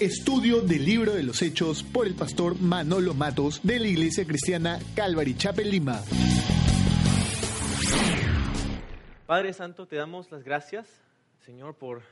[0.00, 4.78] Estudio del libro de los Hechos por el pastor Manolo Matos de la Iglesia Cristiana
[4.94, 6.04] Calvary Chapel Lima.
[9.26, 10.88] Padre Santo, te damos las gracias,
[11.44, 12.02] Señor, por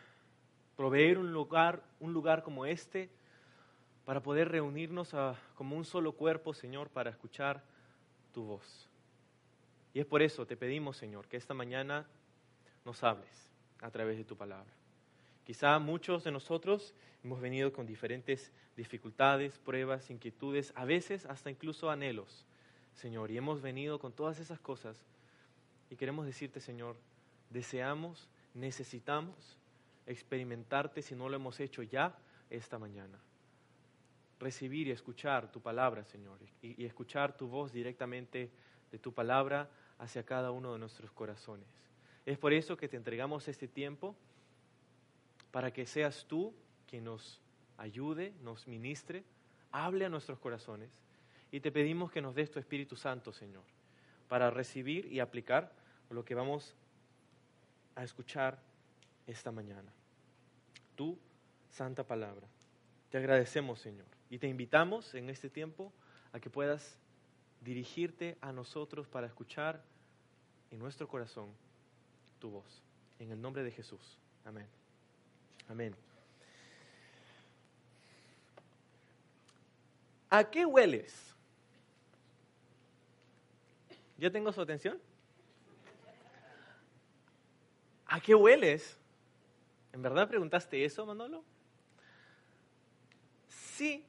[0.77, 3.09] proveer un lugar, un lugar como este
[4.05, 5.15] para poder reunirnos
[5.55, 7.63] como un solo cuerpo, Señor, para escuchar
[8.35, 8.89] tu voz.
[9.95, 12.05] Y es por eso te pedimos, Señor, que esta mañana
[12.85, 13.49] nos hables
[13.81, 14.73] a través de tu palabra.
[15.47, 16.93] Quizá muchos de nosotros
[17.23, 22.45] hemos venido con diferentes dificultades, pruebas, inquietudes, a veces hasta incluso anhelos,
[22.95, 24.97] Señor, y hemos venido con todas esas cosas
[25.89, 26.97] y queremos decirte, Señor,
[27.51, 29.57] deseamos, necesitamos
[30.07, 32.17] experimentarte si no lo hemos hecho ya
[32.51, 33.19] esta mañana.
[34.41, 38.51] Recibir y escuchar tu palabra, Señor, y, escuchar tu voz directamente
[38.91, 41.69] de tu palabra hacia cada uno de nuestros corazones.
[42.27, 44.17] Es por eso que te entregamos este tiempo,
[45.57, 46.53] para que seas tú
[46.87, 47.41] quien nos
[47.79, 49.25] ayude, nos ministre,
[49.73, 50.91] hable a nuestros corazones.
[51.51, 53.63] Y te pedimos que nos des tu Espíritu Santo, Señor,
[54.29, 55.73] para recibir y aplicar
[56.11, 56.75] lo que vamos
[57.95, 58.59] a escuchar
[59.27, 59.91] esta mañana.
[60.95, 61.19] Tu
[61.71, 62.47] santa palabra.
[63.09, 65.91] Te agradecemos, Señor, y te invitamos en este tiempo
[66.35, 66.99] a que puedas
[67.63, 69.83] dirigirte a nosotros para escuchar
[70.71, 71.49] en nuestro corazón
[72.41, 72.83] tu voz.
[73.19, 74.19] En el nombre de Jesús.
[74.45, 74.67] Amén.
[75.69, 75.95] Amén.
[80.31, 81.35] ¿A qué hueles?
[84.19, 85.01] ¿Ya tengo su atención?
[88.07, 88.99] ¿A qué hueles?
[89.93, 91.45] ¿En verdad preguntaste eso, Manolo?
[93.49, 94.05] Sí.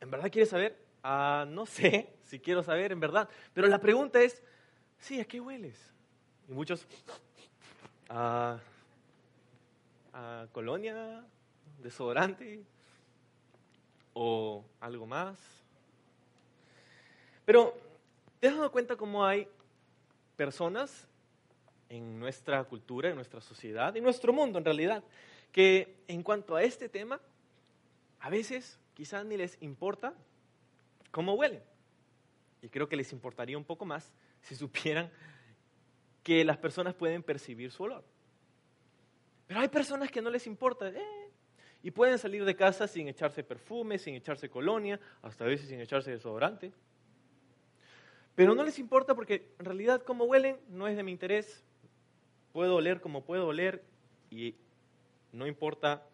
[0.00, 0.78] ¿En verdad quieres saber?
[1.02, 3.28] Ah, no sé si quiero saber, en verdad.
[3.52, 4.42] Pero la pregunta es,
[4.98, 5.92] sí, ¿a qué hueles?
[6.48, 6.86] Y muchos,
[8.08, 8.58] a,
[10.14, 11.24] a colonia,
[11.82, 12.62] desodorante
[14.14, 15.36] o algo más.
[17.44, 17.76] Pero,
[18.40, 19.48] ¿te has dado cuenta cómo hay
[20.36, 21.06] personas
[21.88, 25.04] en nuestra cultura, en nuestra sociedad, en nuestro mundo en realidad,
[25.52, 27.20] que en cuanto a este tema,
[28.20, 30.14] a veces quizás ni les importa
[31.10, 31.62] cómo huelen.
[32.62, 34.10] Y creo que les importaría un poco más
[34.42, 35.10] si supieran
[36.22, 38.13] que las personas pueden percibir su olor.
[39.54, 41.30] Pero hay personas que no les importa eh,
[41.80, 45.80] y pueden salir de casa sin echarse perfume, sin echarse colonia, hasta a veces sin
[45.80, 46.72] echarse desodorante.
[48.34, 51.62] Pero no les importa porque en realidad cómo huelen no es de mi interés,
[52.52, 53.84] puedo oler como puedo oler
[54.28, 54.56] y
[55.30, 56.04] no importa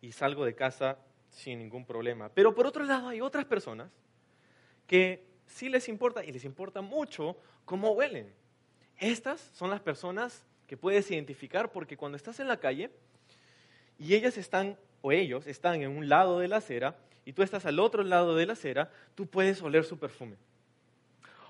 [0.00, 0.98] y salgo de casa
[1.30, 2.28] sin ningún problema.
[2.28, 3.90] Pero por otro lado hay otras personas
[4.86, 8.32] que sí les importa y les importa mucho cómo huelen.
[8.96, 12.90] Estas son las personas que puedes identificar porque cuando estás en la calle
[13.98, 17.66] y ellas están o ellos están en un lado de la acera y tú estás
[17.66, 20.36] al otro lado de la acera, tú puedes oler su perfume.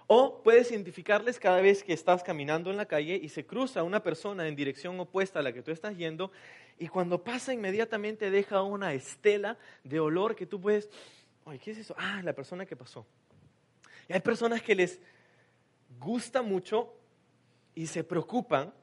[0.07, 4.03] O puedes identificarles cada vez que estás caminando en la calle y se cruza una
[4.03, 6.31] persona en dirección opuesta a la que tú estás yendo
[6.79, 10.91] y cuando pasa inmediatamente deja una estela de olor que tú puedes,
[11.47, 11.95] ay, ¿qué es eso?
[11.97, 13.07] Ah, la persona que pasó.
[14.09, 15.01] Y hay personas que les
[15.99, 16.93] gusta mucho
[17.75, 18.75] y se preocupan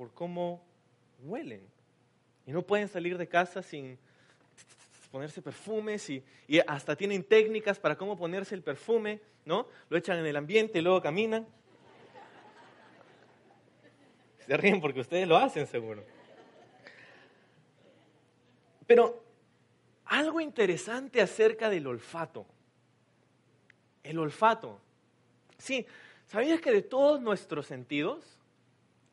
[0.00, 0.62] por cómo
[1.24, 1.60] huelen.
[2.46, 3.98] Y no pueden salir de casa sin
[5.10, 6.24] ponerse perfumes y,
[6.66, 9.66] hasta tienen técnicas para cómo ponerse el perfume, ¿no?
[9.90, 11.46] Lo echan en el ambiente y luego caminan.
[14.46, 16.02] Se ríen porque ustedes lo hacen seguro.
[18.86, 19.22] Pero
[20.06, 22.46] algo interesante acerca del olfato.
[24.02, 24.80] El olfato.
[25.58, 25.86] Sí,
[26.26, 28.39] ¿sabías que de todos nuestros sentidos,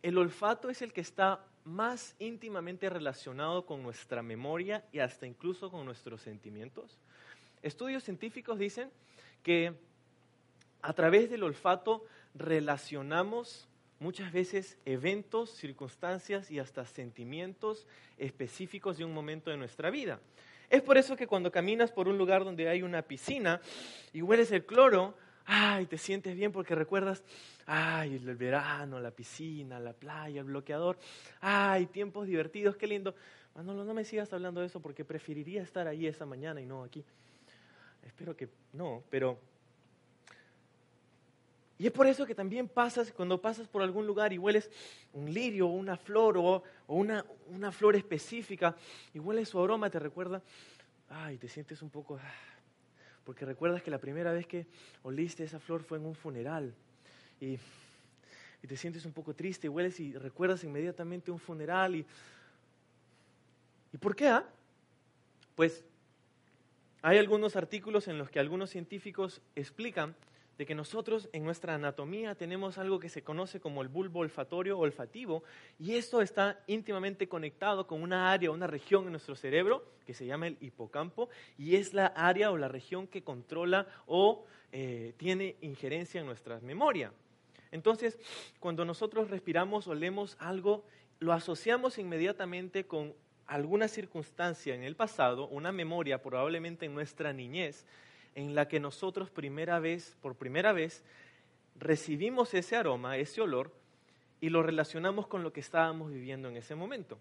[0.08, 5.70] el olfato es el que está más íntimamente relacionado con nuestra memoria y hasta incluso
[5.70, 6.98] con nuestros sentimientos.
[7.62, 8.90] Estudios científicos dicen
[9.44, 9.74] que
[10.82, 13.68] a través del olfato relacionamos
[14.00, 17.86] muchas veces eventos, circunstancias y hasta sentimientos
[18.18, 20.22] específicos de un momento de nuestra vida.
[20.70, 23.60] Es por eso que cuando caminas por un lugar donde hay una piscina
[24.14, 25.18] y hueles el cloro,
[25.48, 27.24] ay, te sientes bien porque recuerdas,
[27.66, 31.00] ay, el verano, la piscina, la playa, el bloqueador,
[31.40, 33.16] ay, tiempos divertidos, qué lindo.
[33.56, 36.84] Manolo, no me sigas hablando de eso porque preferiría estar ahí esa mañana y no
[36.84, 37.04] aquí.
[38.06, 39.40] Espero que no, pero...
[41.80, 44.70] Y es por eso que también pasas, cuando pasas por algún lugar y hueles
[45.14, 48.76] un lirio o una flor o, una, una flor específica
[49.14, 50.42] y hueles su aroma, te recuerda,
[51.10, 52.58] ay, te sientes un poco, ah,
[53.28, 54.66] porque recuerdas que la primera vez que
[55.04, 56.74] oliste esa flor fue en un funeral
[57.42, 57.60] y,
[58.66, 61.96] te sientes un poco triste y hueles y recuerdas inmediatamente un funeral.
[61.96, 62.06] ¿Y,
[63.94, 64.28] ¿y por qué?
[64.28, 64.46] Ah?
[65.56, 65.84] Pues
[67.02, 70.16] hay algunos artículos en los que algunos científicos explican
[70.58, 74.80] de que nosotros en nuestra anatomía tenemos algo que se conoce como el bulbo olfatorio
[74.80, 75.44] olfativo
[75.80, 80.26] y esto está íntimamente conectado con una área, una región en nuestro cerebro que se
[80.26, 85.58] llama el hipocampo y es la área o la región que controla o eh, tiene
[85.62, 87.12] injerencia en nuestra memoria.
[87.72, 88.18] Entonces,
[88.60, 90.86] cuando nosotros respiramos o leemos algo,
[91.20, 93.14] lo asociamos inmediatamente con
[93.46, 97.86] alguna circunstancia en el pasado, una memoria probablemente en nuestra niñez,
[98.38, 101.04] en la que nosotros primera vez, por primera vez,
[101.76, 103.72] recibimos ese aroma, ese olor,
[104.40, 107.18] y lo relacionamos con lo que estábamos viviendo en ese momento.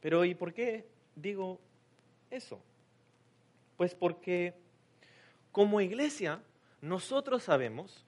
[0.00, 0.86] Pero ¿y por qué
[1.16, 1.58] digo
[2.30, 2.60] eso?
[3.76, 4.54] Pues porque
[5.50, 6.40] como iglesia
[6.80, 8.04] nosotros sabemos,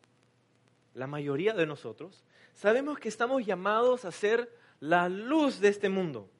[0.95, 2.23] la mayoría de nosotros,
[2.55, 6.31] sabemos que estamos llamados a ser la luz de este mundo.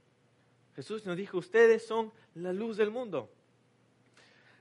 [0.77, 3.29] Jesús nos dijo, ustedes son la luz del mundo.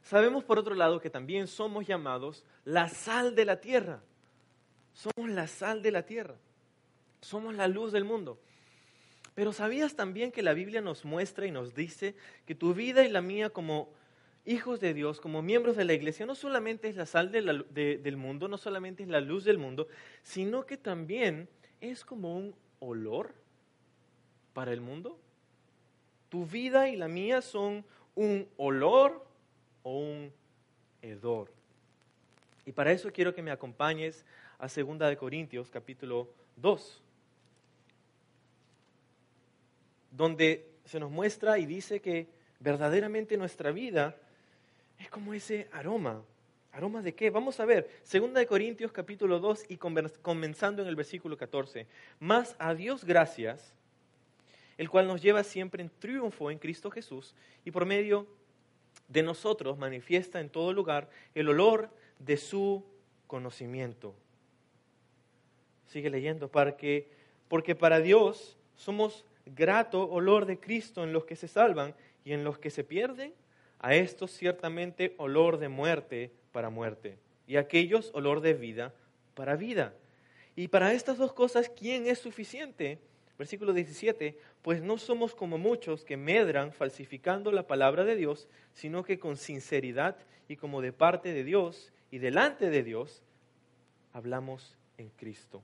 [0.08, 4.02] Sabemos por otro lado que también somos llamados la sal de la tierra.
[4.94, 6.36] Somos la sal de la tierra.
[7.20, 8.40] Somos la luz del mundo.
[9.36, 12.16] Pero ¿sabías también que la Biblia nos muestra y nos dice
[12.46, 13.90] que tu vida y la mía como
[14.46, 18.48] hijos de Dios, como miembros de la iglesia, no solamente es la sal del mundo,
[18.48, 19.90] no solamente es la luz del mundo,
[20.24, 21.50] sino que también
[21.82, 23.34] es como un olor
[24.54, 25.20] para el mundo?
[26.30, 27.84] Tu vida y la mía son
[28.16, 29.27] un olor
[29.88, 30.34] o un
[31.02, 31.50] hedor.
[32.66, 34.26] Y para eso quiero que me acompañes
[34.60, 37.02] a 2 de Corintios capítulo 2,
[40.12, 42.28] donde se nos muestra y dice que
[42.60, 44.18] verdaderamente nuestra vida
[45.00, 46.22] es como ese aroma.
[46.74, 47.30] ¿Aroma de qué?
[47.30, 47.90] Vamos a ver.
[48.12, 51.88] 2 de Corintios capítulo 2 y comenzando en el versículo 14.
[52.20, 53.74] Más a Dios gracias,
[54.78, 58.28] el cual nos lleva siempre en triunfo en Cristo Jesús y por medio
[59.08, 61.90] de nosotros manifiesta en todo lugar el olor
[62.20, 62.84] de su
[63.28, 64.14] conocimiento.
[65.88, 67.10] Sigue leyendo, para que,
[67.48, 71.96] porque para Dios somos grato olor de Cristo en los que se salvan
[72.26, 73.34] y en los que se pierden,
[73.80, 78.94] a estos ciertamente olor de muerte para muerte, y a aquellos olor de vida
[79.36, 79.94] para vida.
[80.56, 83.00] Y para estas dos cosas, ¿quién es suficiente?
[83.38, 89.04] Versículo 17, pues no somos como muchos que medran falsificando la palabra de Dios, sino
[89.04, 90.18] que con sinceridad
[90.48, 93.22] y como de parte de Dios y delante de Dios,
[94.14, 95.62] hablamos en Cristo.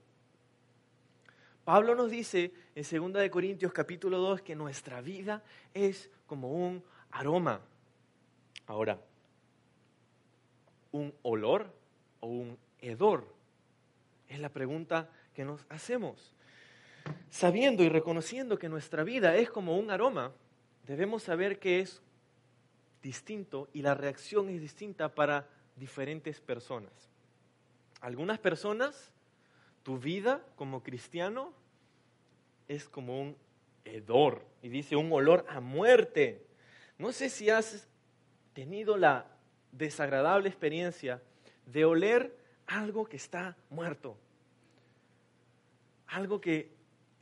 [1.65, 5.41] Pablo nos dice en 2 Corintios capítulo 2 que nuestra vida
[5.73, 7.61] es como un aroma.
[8.67, 8.99] Ahora,
[10.91, 11.73] ¿un olor
[12.19, 13.25] o un hedor?
[14.27, 16.33] Es la pregunta que nos hacemos.
[17.29, 20.31] Sabiendo y reconociendo que nuestra vida es como un aroma,
[20.85, 22.01] debemos saber que es
[23.01, 26.91] distinto y la reacción es distinta para diferentes personas.
[28.01, 29.11] Algunas personas,
[29.83, 31.53] tu vida como cristiano
[32.67, 33.37] es como un
[33.85, 36.45] hedor, y dice un olor a muerte.
[36.97, 37.87] No sé si has
[38.53, 39.25] tenido la
[39.71, 41.21] desagradable experiencia
[41.65, 44.17] de oler algo que está muerto,
[46.07, 46.71] algo que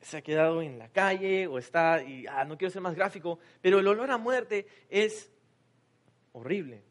[0.02, 3.40] se ha quedado en la calle o está, y ah, no quiero ser más gráfico,
[3.62, 5.32] pero el olor a muerte es
[6.34, 6.84] horrible.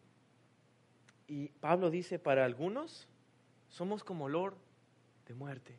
[1.26, 3.08] Y Pablo dice, para algunos
[3.68, 4.56] somos como olor
[5.26, 5.76] de muerte.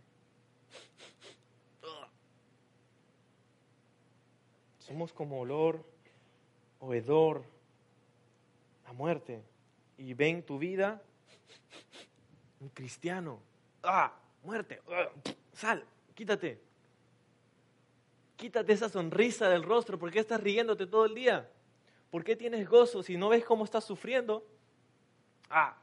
[4.79, 5.85] Somos como olor
[6.79, 7.45] o hedor
[8.85, 9.41] a muerte.
[9.97, 11.01] Y ven tu vida,
[12.59, 13.39] un cristiano.
[13.83, 14.13] ¡Ah!
[14.43, 14.81] Muerte.
[15.53, 15.85] sal,
[16.15, 16.70] quítate.
[18.41, 19.99] Quítate esa sonrisa del rostro.
[19.99, 21.47] ¿Por qué estás riéndote todo el día?
[22.09, 24.43] ¿Por qué tienes gozo si no ves cómo estás sufriendo?
[25.47, 25.77] Ah.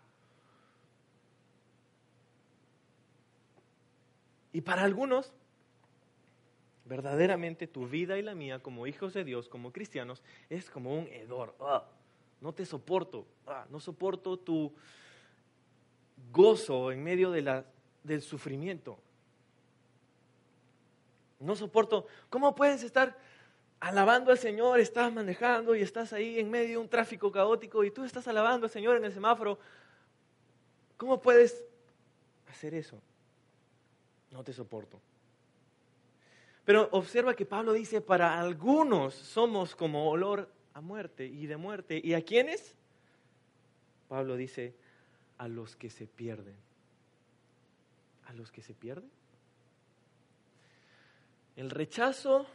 [4.52, 5.32] Y para algunos,
[6.84, 11.06] verdaderamente tu vida y la mía como hijos de Dios, como cristianos, es como un
[11.06, 11.54] hedor.
[11.60, 11.86] Ah,
[12.40, 13.24] no te soporto.
[13.46, 14.74] Ah, no soporto tu
[16.32, 18.98] gozo en medio del sufrimiento.
[21.40, 22.06] No soporto.
[22.30, 23.16] ¿Cómo puedes estar
[23.80, 24.80] alabando al Señor?
[24.80, 28.66] Estás manejando y estás ahí en medio de un tráfico caótico y tú estás alabando
[28.66, 29.58] al Señor en el semáforo.
[30.96, 31.64] ¿Cómo puedes
[32.48, 33.00] hacer eso?
[34.30, 35.00] No te soporto.
[36.64, 42.00] Pero observa que Pablo dice, para algunos somos como olor a muerte y de muerte.
[42.02, 42.74] ¿Y a quiénes?
[44.08, 44.74] Pablo dice,
[45.38, 46.56] a los que se pierden.
[48.26, 49.10] ¿A los que se pierden?
[51.58, 52.46] El rechazo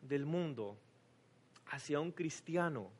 [0.00, 0.76] del mundo
[1.70, 2.90] hacia un cristiano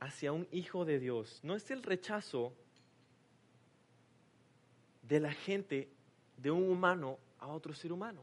[0.00, 2.54] hacia un hijo de Dios no es el rechazo
[5.02, 5.90] de la gente,
[6.38, 8.22] de un humano a otro ser humano.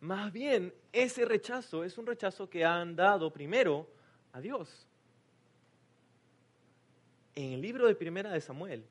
[0.00, 3.86] Más bien, ese rechazo es un rechazo que han dado primero
[4.32, 4.86] a Dios.
[7.34, 8.86] En el libro de Primera de Samuel,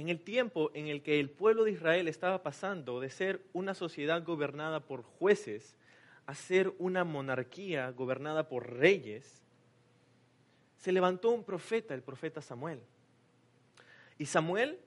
[0.00, 3.74] en el tiempo en el que el pueblo de Israel estaba pasando de ser una
[3.74, 5.76] sociedad gobernada por jueces
[6.24, 9.42] a ser una monarquía gobernada por reyes,
[10.78, 12.80] se levantó un profeta, el profeta Samuel.
[14.16, 14.80] Y Samuel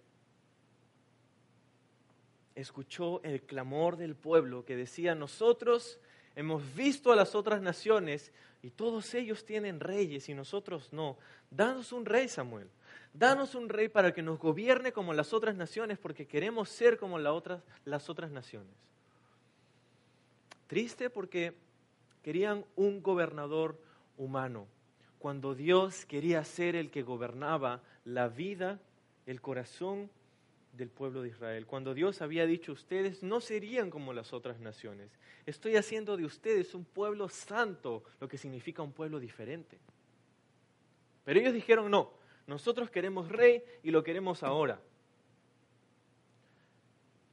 [2.55, 5.99] escuchó el clamor del pueblo que decía, nosotros
[6.35, 8.31] hemos visto a las otras naciones
[8.63, 11.19] y todos ellos tienen reyes y nosotros no.
[11.51, 12.67] Danos un rey, Samuel.
[13.13, 17.19] Danos un rey para que nos gobierne como las otras naciones porque queremos ser como
[17.19, 18.75] las otras naciones.
[20.65, 21.53] Triste porque
[22.23, 23.79] querían un gobernador
[24.17, 24.65] humano,
[25.19, 28.79] cuando Dios quería ser el que gobernaba la vida,
[29.25, 30.09] el corazón
[30.73, 35.11] del pueblo de Israel, cuando Dios había dicho, ustedes no serían como las otras naciones,
[35.45, 39.77] estoy haciendo de ustedes un pueblo santo, lo que significa un pueblo diferente.
[41.23, 42.11] Pero ellos dijeron, no,
[42.47, 44.79] nosotros queremos rey y lo queremos ahora.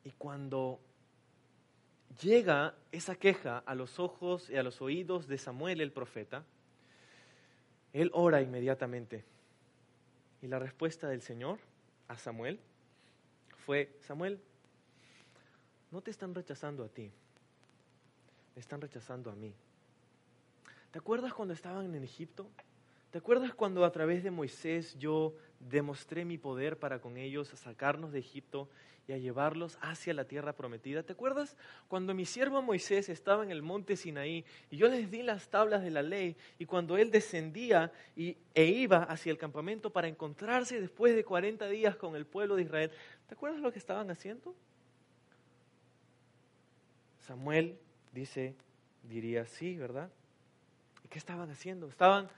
[0.04, 0.80] Y cuando
[2.22, 6.44] llega esa queja a los ojos y a los oídos de Samuel el profeta,
[7.92, 9.24] él ora inmediatamente.
[10.42, 11.58] Y la respuesta del Señor
[12.08, 12.60] a Samuel
[13.66, 14.40] fue, Samuel,
[15.90, 17.10] no te están rechazando a ti,
[18.54, 19.52] me están rechazando a mí.
[20.90, 22.48] ¿Te acuerdas cuando estaban en Egipto?
[23.10, 27.56] ¿Te acuerdas cuando a través de Moisés yo demostré mi poder para con ellos a
[27.56, 28.68] sacarnos de Egipto
[29.08, 31.02] y a llevarlos hacia la tierra prometida?
[31.02, 31.56] ¿Te acuerdas
[31.88, 35.82] cuando mi siervo Moisés estaba en el monte Sinaí y yo les di las tablas
[35.82, 40.80] de la ley y cuando él descendía y, e iba hacia el campamento para encontrarse
[40.80, 42.92] después de 40 días con el pueblo de Israel?
[43.26, 44.54] ¿Te acuerdas lo que estaban haciendo?
[47.26, 47.76] Samuel
[48.12, 48.54] dice,
[49.02, 50.10] diría sí, ¿verdad?
[51.04, 51.88] ¿Y qué estaban haciendo?
[51.88, 52.28] Estaban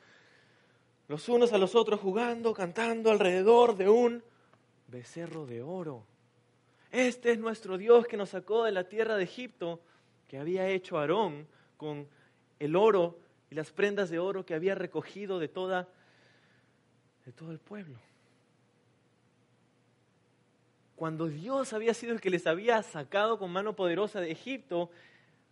[1.09, 4.23] los unos a los otros jugando, cantando alrededor de un
[4.89, 6.05] becerro de oro.
[6.91, 9.81] Este es nuestro Dios que nos sacó de la tierra de Egipto,
[10.29, 12.07] que había hecho Aarón con
[12.59, 13.19] el oro
[13.51, 15.89] y las prendas de oro que había recogido de, toda,
[17.25, 17.99] de todo el pueblo.
[20.97, 24.91] Cuando Dios había sido el que les había sacado con mano poderosa de Egipto,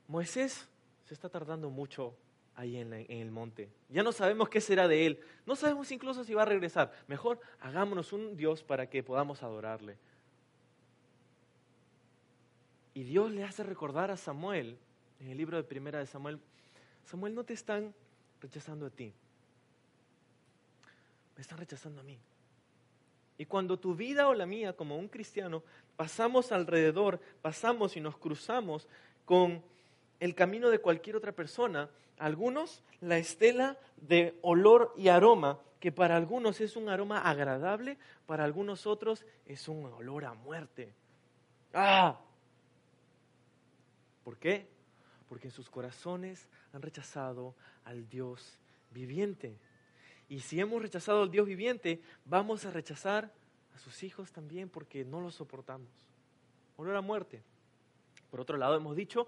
[0.07, 0.69] Moisés
[1.07, 2.15] se está tardando mucho
[2.61, 3.71] ahí en, el monte.
[3.89, 5.21] Ya no sabemos qué será de él.
[5.47, 6.93] No sabemos incluso si va a regresar.
[7.07, 9.97] Mejor hagámonos un Dios para que podamos adorarle.
[12.93, 14.77] Y Dios le hace recordar a Samuel,
[15.21, 16.39] en el libro de Primera de Samuel,
[17.07, 17.95] Samuel, no te están
[18.43, 19.13] rechazando a ti,
[21.37, 22.19] me están rechazando a mí.
[23.39, 25.63] Y cuando tu vida o la mía, como un cristiano,
[25.97, 28.87] pasamos alrededor, pasamos y nos cruzamos
[29.25, 29.63] con
[30.21, 36.17] el camino de cualquier otra persona, algunos la estela de olor y aroma, que para
[36.17, 37.97] algunos es un aroma agradable,
[38.27, 40.93] para algunos otros es un olor a muerte.
[41.73, 42.21] ¡Ah!
[44.23, 44.69] ¿Por qué?
[45.29, 48.59] Porque en sus corazones han rechazado al Dios
[48.91, 49.57] viviente.
[50.29, 53.33] Y si hemos rechazado al Dios viviente, vamos a rechazar
[53.75, 55.91] a sus hijos también porque no los soportamos.
[56.77, 57.43] Olor a muerte.
[58.31, 59.27] Por otro lado, hemos dicho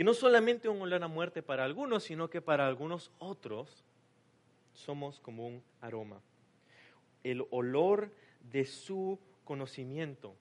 [0.00, 3.84] que no solamente un olor a muerte para algunos, sino que para algunos otros
[4.72, 6.22] somos como un aroma.
[7.22, 8.10] El olor
[8.50, 10.34] de su conocimiento.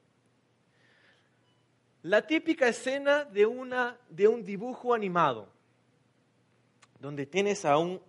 [2.03, 5.49] La típica escena de, una, de un dibujo animado,
[7.01, 8.01] donde tienes a un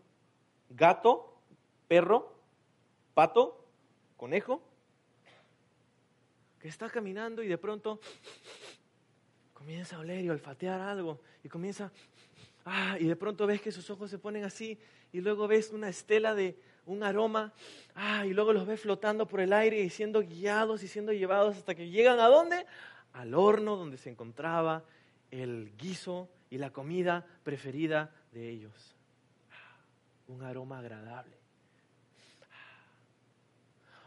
[0.69, 1.37] gato,
[1.89, 2.33] perro,
[3.13, 3.67] pato,
[4.17, 4.63] conejo,
[6.61, 7.99] que está caminando y de pronto
[9.71, 11.93] comienza a oler y olfatear algo y comienza,
[12.65, 14.77] ah, y de pronto ves que sus ojos se ponen así
[15.13, 17.53] y luego ves una estela de un aroma,
[17.95, 21.57] ah, y luego los ves flotando por el aire y siendo guiados y siendo llevados
[21.57, 22.67] hasta que llegan a dónde?
[23.13, 24.83] Al horno donde se encontraba
[25.31, 28.97] el guiso y la comida preferida de ellos.
[30.27, 31.37] Un aroma agradable.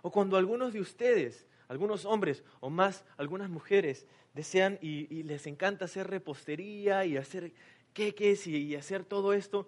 [0.02, 5.86] O cuando algunos de ustedes, algunos hombres o más algunas mujeres, desean y, les encanta
[5.86, 7.54] hacer repostería y hacer
[7.94, 9.68] queques y, hacer todo esto.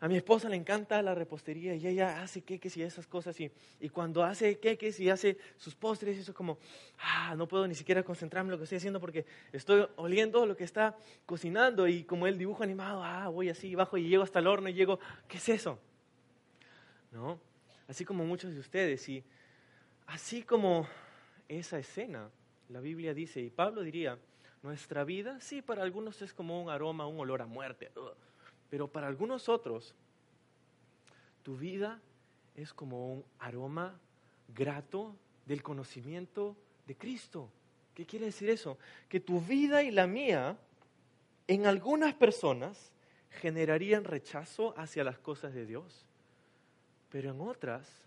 [0.00, 3.38] A mi esposa le encanta la repostería y ella hace queques y esas cosas.
[3.38, 6.58] Y, y cuando hace queques y hace sus postres, eso es como,
[6.98, 10.56] ah, no puedo ni siquiera concentrarme en lo que estoy haciendo porque estoy oliendo lo
[10.56, 11.86] que está cocinando.
[11.86, 14.74] Y como el dibujo animado, ah, voy así, bajo y llego hasta el horno y
[14.74, 15.78] llego, ¿qué es eso?
[17.12, 17.38] ¿no?
[17.86, 19.08] Así como muchos de ustedes.
[19.08, 19.22] Y
[20.12, 20.86] así como
[21.48, 22.30] esa escena,
[22.68, 24.18] la Biblia dice, y Pablo diría,
[24.62, 27.90] nuestra vida, sí, para algunos es como un aroma, un olor a muerte,
[28.68, 29.94] pero para algunos otros,
[31.42, 31.98] tu vida
[32.54, 33.98] es como un aroma
[34.54, 35.16] grato
[35.46, 37.50] del conocimiento de Cristo.
[37.94, 38.76] ¿Qué quiere decir eso?
[39.08, 40.58] Que tu vida y la mía,
[41.46, 42.92] en algunas personas,
[43.30, 46.04] generarían rechazo hacia las cosas de Dios,
[47.08, 48.02] pero en otras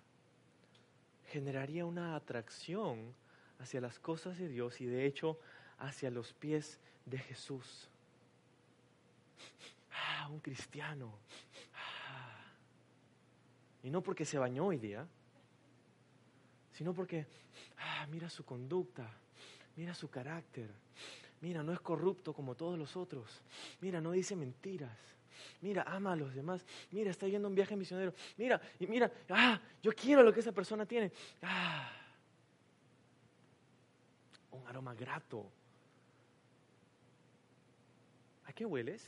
[1.36, 3.14] generaría una atracción
[3.60, 5.38] hacia las cosas de Dios y de hecho
[5.80, 7.90] hacia los pies de Jesús.
[9.92, 11.12] Ah, un cristiano.
[11.74, 12.54] Ah.
[13.84, 15.06] Y no porque se bañó hoy día,
[16.72, 17.28] sino porque,
[17.80, 19.06] ah, mira su conducta,
[19.76, 20.70] mira su carácter,
[21.42, 23.42] mira, no es corrupto como todos los otros,
[23.82, 24.98] mira, no dice mentiras,
[25.62, 29.12] mira, ama a los demás, mira, está yendo a un viaje misionero, mira, y mira,
[29.30, 31.12] ah, yo quiero lo que esa persona tiene,
[31.42, 31.92] ah,
[34.52, 35.50] un aroma grato.
[38.46, 39.04] ¿A qué hueles?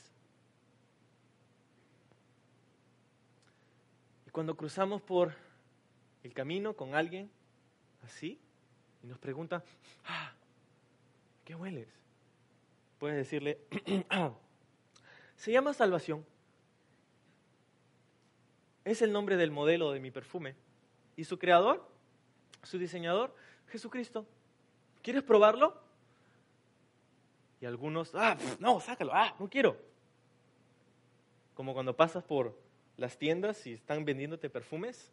[4.26, 5.34] Y cuando cruzamos por
[6.24, 7.30] el camino con alguien
[8.04, 8.40] así
[9.04, 9.64] y nos pregunta,
[10.06, 10.34] ah,
[11.46, 11.88] ¿qué hueles?
[13.00, 13.60] Puedes decirle,
[15.38, 16.26] se llama salvación.
[18.84, 20.56] Es el nombre del modelo de mi perfume.
[21.16, 21.88] ¿Y su creador?
[22.64, 23.34] ¿Su diseñador?
[23.68, 24.26] Jesucristo.
[25.02, 25.80] ¿Quieres probarlo?
[27.62, 29.78] Y algunos, ah, no, sácalo, ah, no quiero.
[31.54, 32.58] Como cuando pasas por
[32.98, 35.12] las tiendas y están vendiéndote perfumes.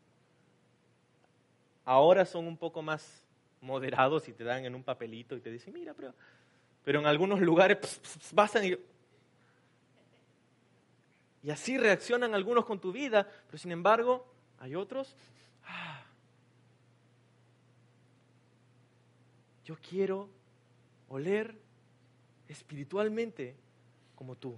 [1.84, 3.24] Ahora son un poco más
[3.60, 6.14] moderados y te dan en un papelito y te dicen, mira, pero,
[6.84, 8.00] pero en algunos lugares
[8.34, 8.78] pasan y...
[11.44, 14.26] Y así reaccionan algunos con tu vida, pero sin embargo
[14.58, 15.14] hay otros,
[15.66, 16.02] ah,
[19.66, 20.30] yo quiero
[21.08, 21.54] oler
[22.48, 23.54] espiritualmente
[24.14, 24.56] como tú.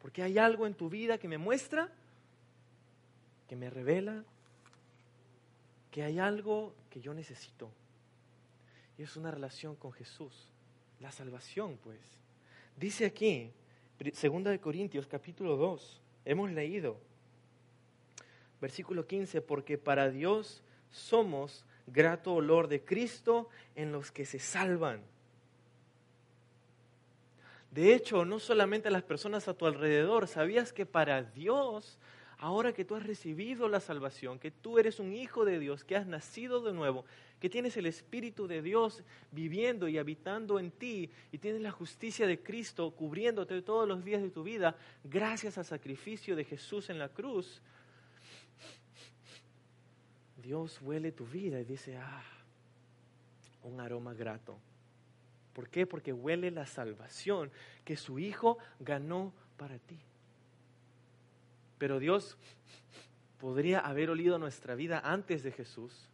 [0.00, 1.90] Porque hay algo en tu vida que me muestra,
[3.48, 4.24] que me revela,
[5.90, 7.72] que hay algo que yo necesito.
[8.98, 10.48] Y es una relación con Jesús.
[11.00, 11.98] La salvación, pues.
[12.76, 13.52] Dice aquí,
[14.12, 16.98] segunda de Corintios capítulo 2, hemos leído,
[18.60, 25.02] versículo 15, porque para Dios somos grato olor de Cristo en los que se salvan.
[27.70, 31.98] De hecho, no solamente las personas a tu alrededor, ¿sabías que para Dios,
[32.36, 35.96] ahora que tú has recibido la salvación, que tú eres un hijo de Dios, que
[35.96, 37.06] has nacido de nuevo,
[37.42, 39.02] que tienes el Espíritu de Dios
[39.32, 44.22] viviendo y habitando en ti, y tienes la justicia de Cristo cubriéndote todos los días
[44.22, 47.60] de tu vida, gracias al sacrificio de Jesús en la cruz,
[50.36, 52.22] Dios huele tu vida y dice, ah,
[53.64, 54.56] un aroma grato.
[55.52, 55.84] ¿Por qué?
[55.84, 57.50] Porque huele la salvación
[57.84, 59.98] que su Hijo ganó para ti.
[61.76, 62.38] Pero Dios
[63.40, 66.08] podría haber olido nuestra vida antes de Jesús.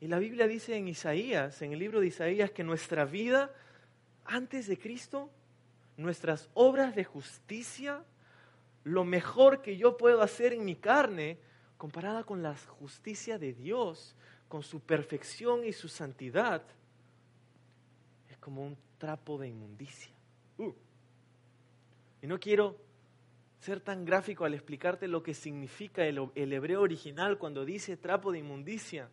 [0.00, 3.52] Y la Biblia dice en Isaías, en el libro de Isaías, que nuestra vida
[4.24, 5.30] antes de Cristo,
[5.96, 8.04] nuestras obras de justicia,
[8.84, 11.38] lo mejor que yo puedo hacer en mi carne,
[11.76, 14.14] comparada con la justicia de Dios,
[14.48, 16.62] con su perfección y su santidad,
[18.40, 20.10] como un trapo de inmundicia.
[20.56, 20.72] Uh.
[22.22, 22.76] Y no quiero
[23.60, 28.32] ser tan gráfico al explicarte lo que significa el, el hebreo original cuando dice trapo
[28.32, 29.10] de inmundicia.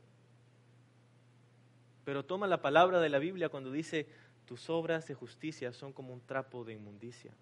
[2.05, 4.07] Pero toma la palabra de la Biblia cuando dice
[4.45, 7.33] tus obras de justicia son como un trapo de inmundicia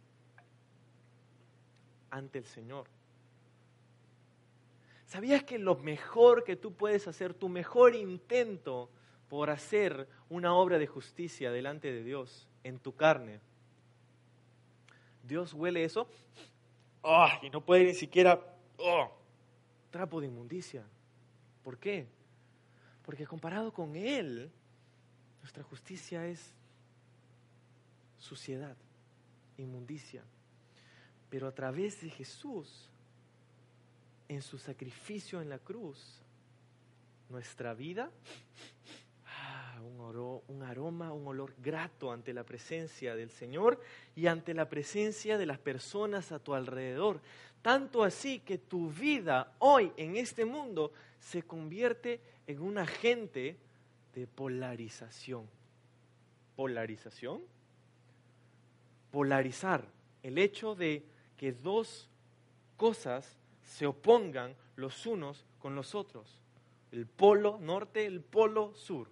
[2.10, 2.88] ante el Señor.
[5.06, 8.90] ¿Sabías que lo mejor que tú puedes hacer, tu mejor intento
[9.34, 13.40] por hacer una obra de justicia delante de Dios en tu carne.
[15.24, 16.08] Dios huele eso
[17.02, 17.30] ¡oh!
[17.42, 18.40] y no puede ni siquiera
[18.78, 19.10] ¡oh!
[19.90, 20.86] trapo de inmundicia.
[21.64, 22.06] ¿Por qué?
[23.06, 24.52] Porque comparado con Él,
[25.42, 26.54] nuestra justicia es
[28.18, 28.76] suciedad,
[29.58, 30.24] inmundicia.
[31.30, 32.90] Pero a través de Jesús,
[34.30, 36.22] en su sacrificio en la cruz,
[37.30, 38.10] nuestra vida
[40.48, 43.80] un, aroma, un olor grato ante la presencia del Señor
[44.16, 47.20] y ante la presencia de las personas a tu alrededor.
[47.62, 53.58] Tanto así que tu vida hoy en este mundo se convierte en un agente
[54.14, 55.48] de polarización.
[56.56, 57.42] ¿Polarización?
[59.12, 59.86] Polarizar.
[60.22, 61.06] El hecho de
[61.38, 62.10] que dos
[62.78, 66.42] cosas se opongan los unos con los otros.
[66.92, 69.10] El polo norte, el polo sur.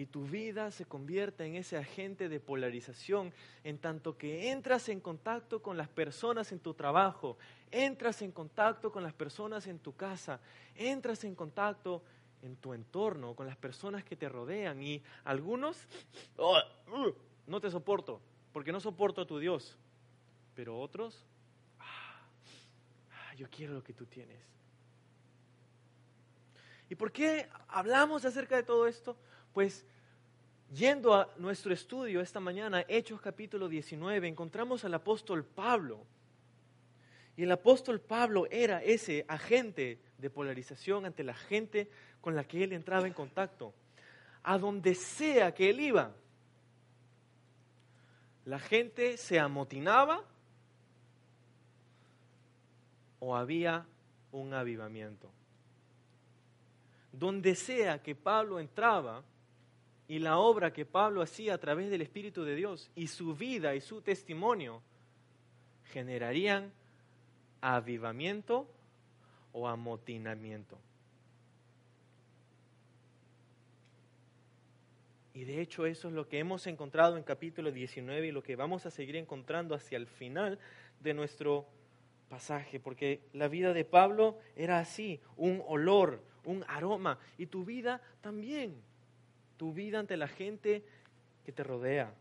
[0.00, 3.34] Y tu vida se convierta en ese agente de polarización
[3.64, 7.36] en tanto que entras en contacto con las personas en tu trabajo,
[7.70, 10.40] entras en contacto con las personas en tu casa,
[10.74, 12.02] entras en contacto
[12.40, 14.82] en tu entorno, con las personas que te rodean.
[14.82, 15.76] Y algunos,
[16.38, 16.58] oh,
[17.46, 18.22] no te soporto,
[18.54, 19.76] porque no soporto a tu Dios.
[20.54, 21.26] Pero otros,
[21.78, 24.40] ah, yo quiero lo que tú tienes.
[26.88, 29.14] ¿Y por qué hablamos acerca de todo esto?
[29.52, 29.84] Pues
[30.72, 36.06] yendo a nuestro estudio esta mañana, Hechos capítulo 19, encontramos al apóstol Pablo.
[37.36, 42.62] Y el apóstol Pablo era ese agente de polarización ante la gente con la que
[42.62, 43.74] él entraba en contacto.
[44.44, 46.12] A donde sea que él iba,
[48.44, 50.22] la gente se amotinaba
[53.18, 53.84] o había
[54.30, 55.28] un avivamiento.
[57.12, 59.24] Donde sea que Pablo entraba
[60.10, 63.76] y la obra que Pablo hacía a través del Espíritu de Dios y su vida
[63.76, 64.82] y su testimonio
[65.84, 66.72] generarían
[67.60, 68.68] avivamiento
[69.52, 70.76] o amotinamiento.
[75.32, 78.56] Y de hecho eso es lo que hemos encontrado en capítulo 19 y lo que
[78.56, 80.58] vamos a seguir encontrando hacia el final
[80.98, 81.68] de nuestro
[82.28, 88.02] pasaje, porque la vida de Pablo era así, un olor, un aroma, y tu vida
[88.20, 88.89] también,
[89.60, 90.82] tu vida ante la gente
[91.44, 92.14] que te rodea.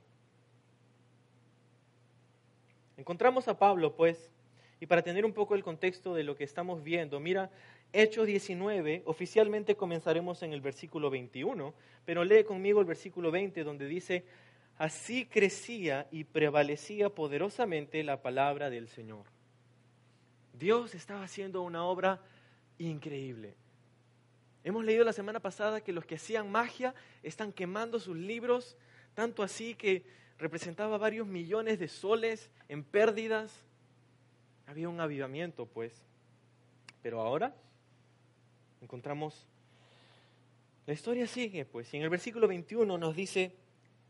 [2.98, 4.30] Encontramos a Pablo, pues,
[4.82, 7.50] y para tener un poco el contexto de lo que estamos viendo, mira,
[7.94, 11.74] Hechos 19, oficialmente comenzaremos en el versículo 21,
[12.04, 14.26] pero lee conmigo el versículo 20 donde dice,
[14.78, 19.24] así crecía y prevalecía poderosamente la palabra del Señor.
[20.52, 22.20] Dios estaba haciendo una obra
[22.80, 23.56] increíble.
[24.64, 26.94] Hemos leído la semana pasada que los que hacían magia
[27.24, 28.78] están quemando sus libros,
[29.14, 30.04] tanto así que
[30.38, 33.52] representaba varios millones de soles en pérdidas.
[34.68, 35.94] Había un avivamiento, pues.
[37.02, 37.56] Pero ahora
[38.82, 39.48] encontramos,
[40.86, 43.54] la historia sigue, pues, y en el versículo 21 nos dice,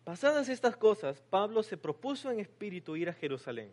[0.04, 3.72] pasadas estas cosas, Pablo se propuso en espíritu ir a Jerusalén.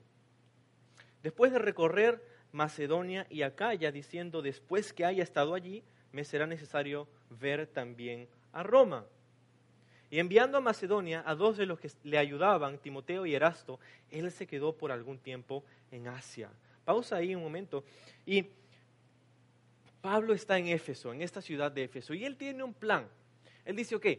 [1.22, 5.82] Después de recorrer Macedonia y Acaya, diciendo, después que haya estado allí,
[6.16, 9.04] me será necesario ver también a Roma.
[10.08, 13.78] Y enviando a Macedonia a dos de los que le ayudaban, Timoteo y Erasto,
[14.10, 16.48] él se quedó por algún tiempo en Asia.
[16.86, 17.84] Pausa ahí un momento.
[18.24, 18.46] Y
[20.00, 23.06] Pablo está en Éfeso, en esta ciudad de Éfeso, y él tiene un plan.
[23.66, 24.18] Él dice, ok, he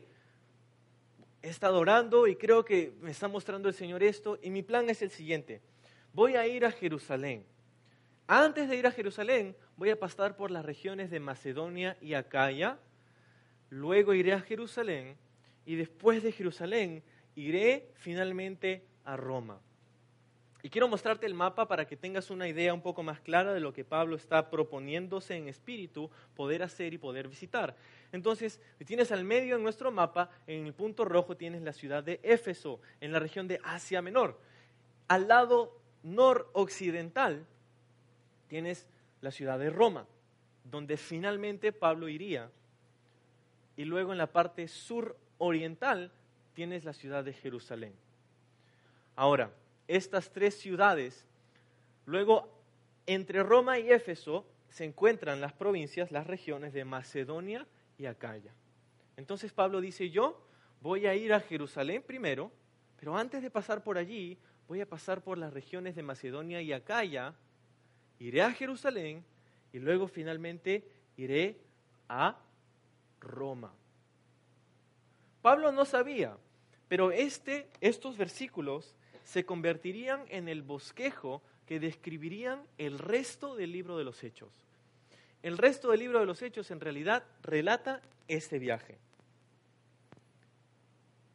[1.41, 5.01] estado orando y creo que me está mostrando el Señor esto, y mi plan es
[5.01, 5.61] el siguiente.
[6.13, 7.43] Voy a ir a Jerusalén.
[8.27, 12.79] Antes de ir a Jerusalén, voy a pasar por las regiones de Macedonia y Acaya,
[13.69, 15.15] luego iré a Jerusalén,
[15.65, 17.03] y después de Jerusalén
[17.35, 19.59] iré finalmente a Roma.
[20.63, 23.59] Y quiero mostrarte el mapa para que tengas una idea un poco más clara de
[23.59, 27.75] lo que Pablo está proponiéndose en espíritu poder hacer y poder visitar.
[28.11, 32.19] Entonces, tienes al medio en nuestro mapa, en el punto rojo tienes la ciudad de
[32.23, 34.39] Éfeso, en la región de Asia Menor.
[35.07, 37.45] Al lado noroccidental
[38.47, 38.87] tienes
[39.21, 40.05] la ciudad de Roma,
[40.63, 42.49] donde finalmente Pablo iría.
[43.75, 46.11] Y luego en la parte suroriental
[46.53, 47.93] tienes la ciudad de Jerusalén.
[49.15, 49.51] Ahora,
[49.87, 51.25] estas tres ciudades.
[52.05, 52.49] Luego,
[53.05, 57.65] entre Roma y Éfeso se encuentran las provincias, las regiones de Macedonia
[57.97, 58.51] y Acaya.
[59.15, 60.39] Entonces Pablo dice, yo
[60.81, 62.51] voy a ir a Jerusalén primero,
[62.99, 66.73] pero antes de pasar por allí, voy a pasar por las regiones de Macedonia y
[66.73, 67.33] Acaya,
[68.19, 69.23] iré a Jerusalén
[69.73, 70.83] y luego finalmente
[71.17, 71.57] iré
[72.09, 72.39] a
[73.19, 73.73] Roma.
[75.41, 76.37] Pablo no sabía,
[76.87, 83.97] pero este, estos versículos se convertirían en el bosquejo que describirían el resto del libro
[83.97, 84.49] de los hechos.
[85.43, 88.97] El resto del libro de los hechos en realidad relata este viaje.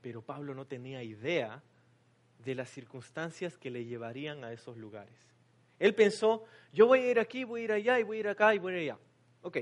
[0.00, 1.62] Pero Pablo no tenía idea
[2.44, 5.31] de las circunstancias que le llevarían a esos lugares.
[5.82, 8.28] Él pensó, yo voy a ir aquí, voy a ir allá y voy a ir
[8.28, 9.00] acá y voy a ir allá.
[9.42, 9.58] Ok.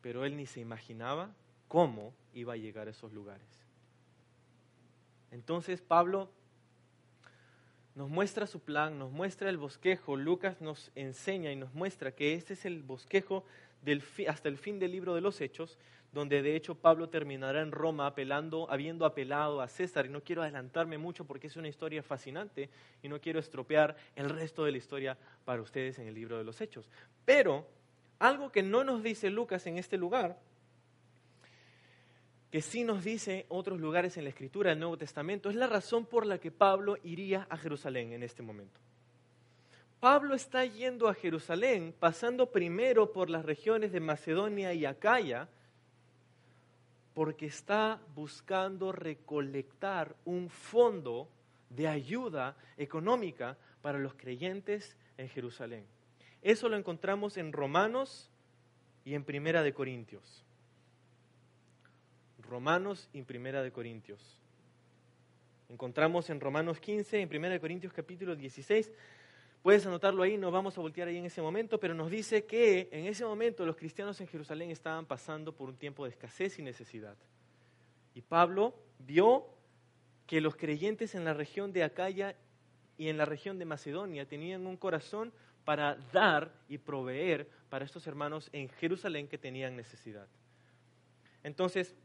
[0.00, 1.34] Pero él ni se imaginaba
[1.68, 3.46] cómo iba a llegar a esos lugares.
[5.30, 6.30] Entonces Pablo
[7.94, 12.32] nos muestra su plan, nos muestra el bosquejo, Lucas nos enseña y nos muestra que
[12.32, 13.44] este es el bosquejo
[14.28, 15.78] hasta el fin del libro de los Hechos,
[16.16, 20.06] donde de hecho Pablo terminará en Roma apelando, habiendo apelado a César.
[20.06, 22.70] Y no quiero adelantarme mucho porque es una historia fascinante
[23.02, 26.44] y no quiero estropear el resto de la historia para ustedes en el libro de
[26.44, 26.88] los Hechos.
[27.26, 27.68] Pero
[28.18, 30.38] algo que no nos dice Lucas en este lugar,
[32.50, 36.06] que sí nos dice otros lugares en la Escritura del Nuevo Testamento, es la razón
[36.06, 38.80] por la que Pablo iría a Jerusalén en este momento.
[40.00, 45.50] Pablo está yendo a Jerusalén, pasando primero por las regiones de Macedonia y Acaya,
[47.16, 51.30] porque está buscando recolectar un fondo
[51.70, 55.86] de ayuda económica para los creyentes en Jerusalén.
[56.42, 58.28] Eso lo encontramos en Romanos
[59.02, 60.44] y en Primera de Corintios.
[62.46, 64.38] Romanos y Primera de Corintios.
[65.70, 68.92] Encontramos en Romanos 15, en Primera de Corintios capítulo 16,
[69.66, 72.88] Puedes anotarlo ahí, no vamos a voltear ahí en ese momento, pero nos dice que
[72.92, 76.62] en ese momento los cristianos en Jerusalén estaban pasando por un tiempo de escasez y
[76.62, 77.16] necesidad.
[78.14, 79.48] Y Pablo vio
[80.28, 82.36] que los creyentes en la región de Acaya
[82.96, 85.32] y en la región de Macedonia tenían un corazón
[85.64, 90.28] para dar y proveer para estos hermanos en Jerusalén que tenían necesidad.
[91.42, 91.96] Entonces,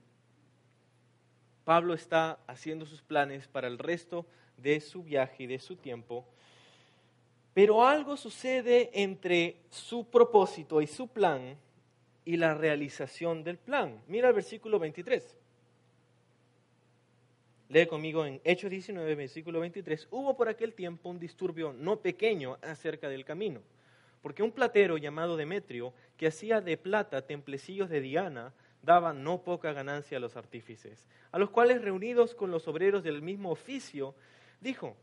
[1.63, 4.25] Pablo está haciendo sus planes para el resto
[4.57, 6.25] de su viaje y de su tiempo
[7.53, 11.57] pero algo sucede entre su propósito y su plan
[12.23, 14.01] y la realización del plan.
[14.07, 15.37] Mira el versículo 23.
[17.69, 20.07] Lee conmigo en Hechos 19, versículo 23.
[20.11, 23.61] Hubo por aquel tiempo un disturbio no pequeño acerca del camino,
[24.21, 29.73] porque un platero llamado Demetrio, que hacía de plata templecillos de Diana, daba no poca
[29.73, 34.15] ganancia a los artífices, a los cuales reunidos con los obreros del mismo oficio,
[34.59, 34.97] dijo,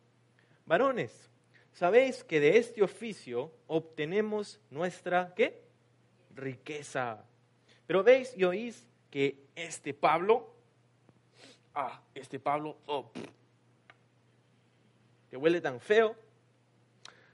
[0.67, 1.31] varones,
[1.79, 5.63] Sabéis que de este oficio obtenemos nuestra, ¿qué?
[6.35, 7.25] Riqueza.
[7.87, 10.53] Pero veis y oís que este Pablo,
[11.77, 13.13] ah, este Pablo, oh,
[15.31, 16.17] que huele tan feo,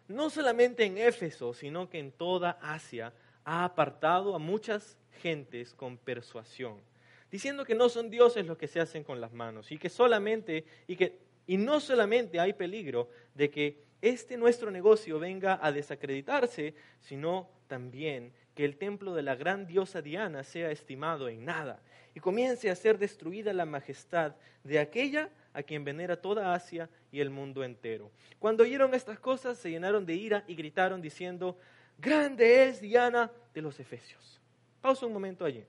[0.08, 3.14] no solamente en Éfeso, sino que en toda Asia
[3.46, 6.82] ha apartado a muchas gentes con persuasión,
[7.30, 10.66] diciendo que no son dioses los que se hacen con las manos y que solamente
[10.86, 16.74] y que y no solamente hay peligro de que este nuestro negocio venga a desacreditarse,
[17.00, 21.80] sino también que el templo de la gran diosa Diana sea estimado en nada
[22.14, 27.20] y comience a ser destruida la majestad de aquella a quien venera toda Asia y
[27.20, 28.10] el mundo entero.
[28.38, 31.58] Cuando oyeron estas cosas se llenaron de ira y gritaron diciendo,
[31.98, 34.38] grande es Diana de los Efesios.
[34.82, 35.64] Pausa un momento allí.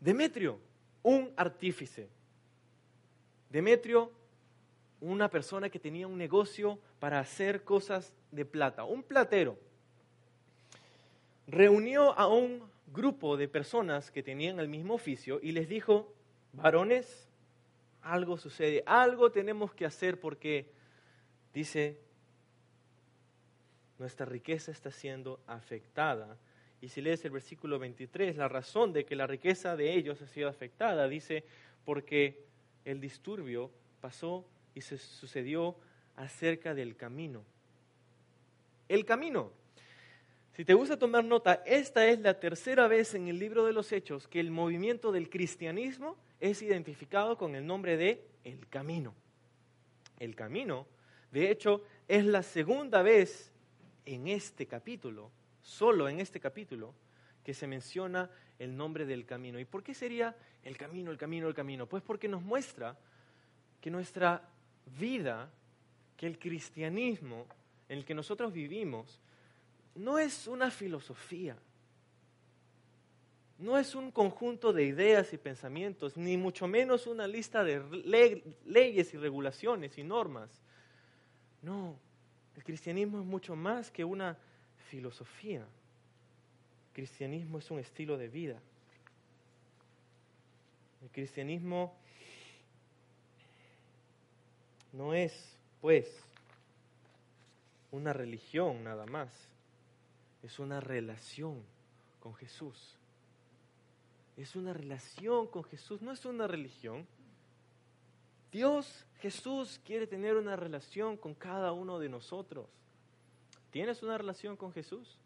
[0.00, 0.58] Demetrio,
[1.02, 2.08] un artífice.
[3.50, 4.10] Demetrio
[5.00, 9.58] una persona que tenía un negocio para hacer cosas de plata, un platero.
[11.46, 16.12] Reunió a un grupo de personas que tenían el mismo oficio y les dijo,
[16.52, 17.28] varones,
[18.02, 20.70] algo sucede, algo tenemos que hacer porque,
[21.52, 22.00] dice,
[23.98, 26.36] nuestra riqueza está siendo afectada.
[26.80, 30.26] Y si lees el versículo 23, la razón de que la riqueza de ellos ha
[30.26, 31.44] sido afectada, dice,
[31.84, 32.44] porque
[32.84, 34.44] el disturbio pasó
[34.76, 35.74] y se sucedió
[36.16, 37.42] acerca del camino.
[38.88, 39.50] El camino.
[40.52, 43.90] Si te gusta tomar nota, esta es la tercera vez en el libro de los
[43.90, 49.14] Hechos que el movimiento del cristianismo es identificado con el nombre de el camino.
[50.18, 50.86] El camino,
[51.32, 53.50] de hecho, es la segunda vez
[54.04, 55.30] en este capítulo,
[55.62, 56.94] solo en este capítulo,
[57.42, 59.58] que se menciona el nombre del camino.
[59.58, 61.86] ¿Y por qué sería el camino, el camino, el camino?
[61.86, 62.98] Pues porque nos muestra
[63.80, 64.50] que nuestra
[64.98, 65.50] vida
[66.16, 67.46] que el cristianismo
[67.88, 69.18] en el que nosotros vivimos
[69.94, 71.56] no es una filosofía,
[73.58, 77.82] no es un conjunto de ideas y pensamientos, ni mucho menos una lista de
[78.64, 80.50] leyes y regulaciones y normas.
[81.62, 81.96] No,
[82.54, 84.36] el cristianismo es mucho más que una
[84.90, 85.60] filosofía.
[85.60, 88.60] El cristianismo es un estilo de vida.
[91.02, 91.96] El cristianismo
[94.96, 96.06] no es, pues,
[97.92, 99.28] una religión nada más,
[100.42, 101.62] es una relación
[102.18, 102.96] con Jesús.
[104.36, 107.06] Es una relación con Jesús, no es una religión.
[108.50, 112.66] Dios, Jesús, quiere tener una relación con cada uno de nosotros.
[113.70, 115.18] ¿Tienes una relación con Jesús?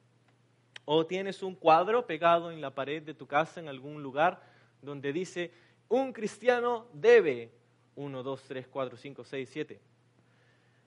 [0.85, 4.42] ¿O tienes un cuadro pegado en la pared de tu casa en algún lugar
[4.83, 5.52] donde dice,
[5.88, 7.60] un cristiano debe
[7.96, 9.81] 1, 2, 3, 4, 5, 6, 7.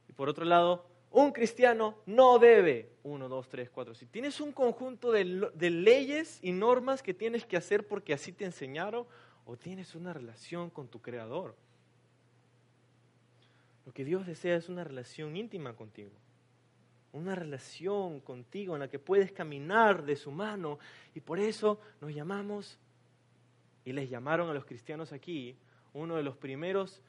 [0.10, 4.52] Y por otro lado, un cristiano no debe, uno, dos, tres, cuatro, si tienes un
[4.52, 9.06] conjunto de, de, leyes y normas que tienes que hacer porque así te enseñaron,
[9.46, 11.56] o tienes una relación con tu creador.
[13.86, 16.12] Lo que Dios desea es una relación íntima contigo,
[17.12, 20.80] una relación contigo en la que puedes caminar de su mano
[21.14, 22.80] y por eso nos llamamos,
[23.86, 25.56] y les llamaron a los cristianos aquí,
[25.94, 27.02] uno de los primeros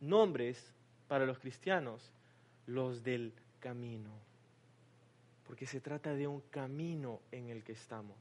[0.00, 0.72] nombres
[1.08, 2.12] para los cristianos
[2.66, 4.10] los del camino,
[5.46, 8.16] porque se trata de un camino en el que estamos.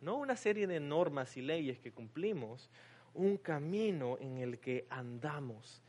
[0.00, 2.70] No una serie de normas y leyes que cumplimos,
[3.14, 5.82] un camino en el que andamos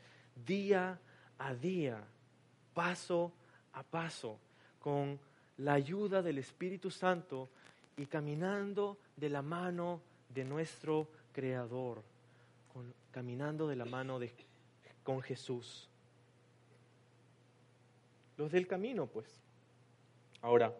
[0.46, 0.98] día
[1.38, 2.02] a día,
[2.74, 3.32] paso
[3.72, 4.38] a paso,
[4.78, 5.18] con
[5.58, 7.48] la ayuda del Espíritu Santo
[7.96, 12.02] y caminando de la mano de nuestro Creador,
[13.16, 14.30] caminando de la mano de,
[15.02, 15.88] con Jesús
[18.36, 19.26] los del camino, pues.
[20.42, 20.76] Ahora,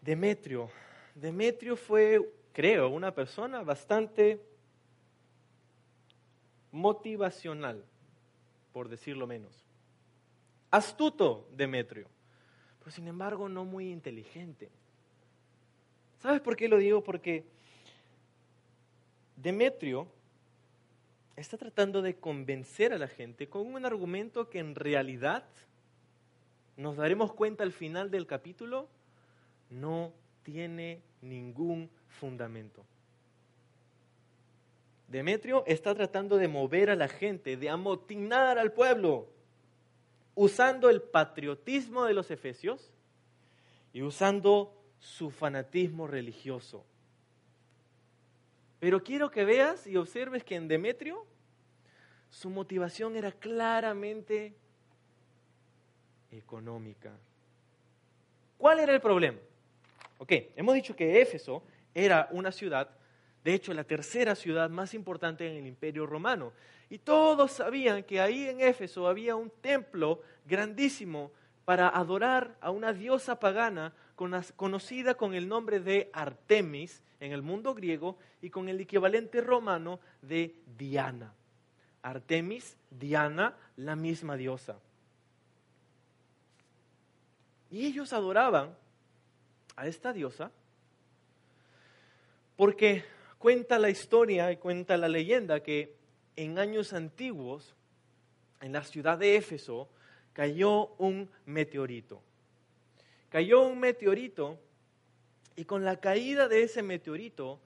[0.00, 0.70] Demetrio.
[1.16, 2.20] Demetrio fue,
[2.52, 4.40] creo, una persona bastante
[6.70, 7.84] motivacional,
[8.72, 9.64] por decirlo menos.
[10.70, 12.06] Astuto, Demetrio,
[12.78, 14.70] pero sin embargo no muy inteligente.
[16.20, 17.02] ¿Sabes por qué lo digo?
[17.02, 17.44] Porque
[19.42, 20.06] Demetrio
[21.34, 25.44] está tratando de convencer a la gente con un argumento que en realidad,
[26.76, 28.88] nos daremos cuenta al final del capítulo,
[29.68, 30.12] no
[30.44, 32.84] tiene ningún fundamento.
[35.08, 39.26] Demetrio está tratando de mover a la gente, de amotinar al pueblo,
[40.36, 42.92] usando el patriotismo de los efesios
[43.92, 46.84] y usando su fanatismo religioso.
[48.82, 51.24] Pero quiero que veas y observes que en Demetrio
[52.30, 54.56] su motivación era claramente
[56.32, 57.12] económica.
[58.58, 59.38] ¿Cuál era el problema?
[60.18, 61.62] Ok, hemos dicho que Éfeso
[61.94, 62.90] era una ciudad,
[63.44, 66.52] de hecho la tercera ciudad más importante en el imperio romano.
[66.90, 71.30] Y todos sabían que ahí en Éfeso había un templo grandísimo
[71.64, 73.94] para adorar a una diosa pagana
[74.56, 80.00] conocida con el nombre de Artemis en el mundo griego y con el equivalente romano
[80.22, 81.32] de Diana.
[82.02, 84.80] Artemis, Diana, la misma diosa.
[87.70, 88.76] Y ellos adoraban
[89.76, 90.50] a esta diosa
[92.56, 93.04] porque
[93.38, 95.94] cuenta la historia y cuenta la leyenda que
[96.34, 97.76] en años antiguos,
[98.60, 99.88] en la ciudad de Éfeso,
[100.32, 102.20] cayó un meteorito.
[103.28, 104.58] Cayó un meteorito
[105.56, 107.60] y con la caída de ese meteorito,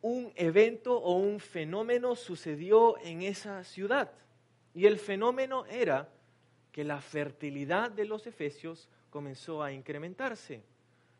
[0.00, 4.10] un evento o un fenómeno sucedió en esa ciudad.
[4.74, 6.08] Y el fenómeno era
[6.72, 10.62] que la fertilidad de los efesios comenzó a incrementarse.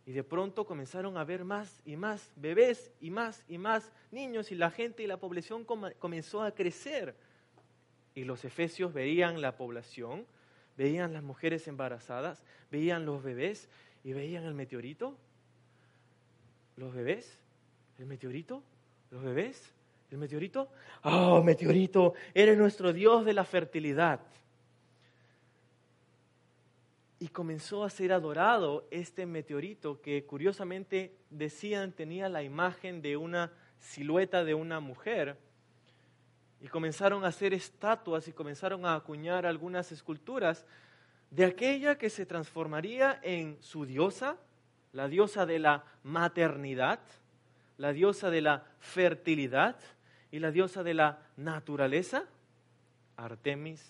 [0.07, 4.53] Y de pronto comenzaron a haber más y más bebés y más y más niños
[4.53, 7.15] y la gente y la población comenzó a crecer.
[8.15, 10.27] Y los efesios veían la población,
[10.77, 13.69] veían las mujeres embarazadas, veían los bebés
[14.05, 15.17] y veían el meteorito.
[16.77, 17.39] Los bebés,
[17.99, 18.63] el meteorito,
[19.11, 19.73] los bebés,
[20.11, 20.69] el meteorito.
[21.03, 24.21] Oh, meteorito, eres nuestro Dios de la fertilidad.
[27.21, 33.51] Y comenzó a ser adorado este meteorito que curiosamente decían tenía la imagen de una
[33.81, 35.37] silueta de una mujer
[36.61, 40.65] y comenzaron a hacer estatuas y comenzaron a acuñar algunas esculturas
[41.31, 44.37] de aquella que se transformaría en su diosa,
[44.93, 47.01] la diosa de la maternidad,
[47.77, 49.77] la diosa de la fertilidad
[50.31, 52.25] y la diosa de la naturaleza,
[53.17, 53.83] Artemis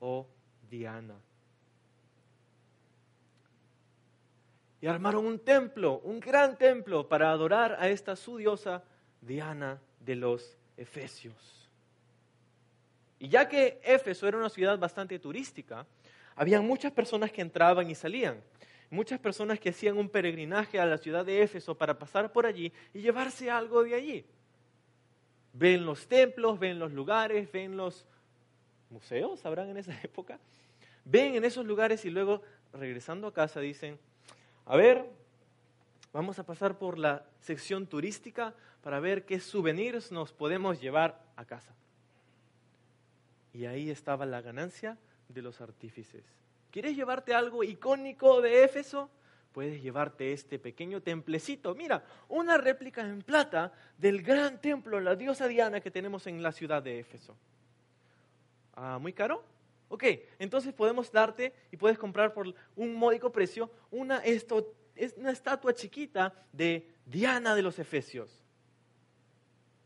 [0.00, 0.26] o
[0.70, 1.16] Diana.
[4.82, 8.82] Y armaron un templo, un gran templo, para adorar a esta su diosa
[9.20, 11.68] Diana de los Efesios.
[13.18, 15.86] Y ya que Éfeso era una ciudad bastante turística,
[16.40, 18.42] había muchas personas que entraban y salían.
[18.88, 22.72] Muchas personas que hacían un peregrinaje a la ciudad de Éfeso para pasar por allí
[22.94, 24.24] y llevarse algo de allí.
[25.52, 28.06] Ven los templos, ven los lugares, ven los
[28.88, 30.40] museos, habrán en esa época.
[31.04, 32.40] Ven en esos lugares y luego,
[32.72, 33.98] regresando a casa, dicen,
[34.64, 35.04] a ver,
[36.10, 41.44] vamos a pasar por la sección turística para ver qué souvenirs nos podemos llevar a
[41.44, 41.74] casa.
[43.52, 44.96] Y ahí estaba la ganancia
[45.32, 46.24] de los artífices.
[46.70, 49.10] ¿Quieres llevarte algo icónico de Éfeso?
[49.52, 51.74] Puedes llevarte este pequeño templecito.
[51.74, 56.52] Mira, una réplica en plata del gran templo, la diosa Diana que tenemos en la
[56.52, 57.36] ciudad de Éfeso.
[58.74, 59.42] Ah, ¿Muy caro?
[59.88, 60.04] Ok,
[60.38, 65.74] entonces podemos darte y puedes comprar por un módico precio una, esto, es una estatua
[65.74, 68.30] chiquita de Diana de los Efesios.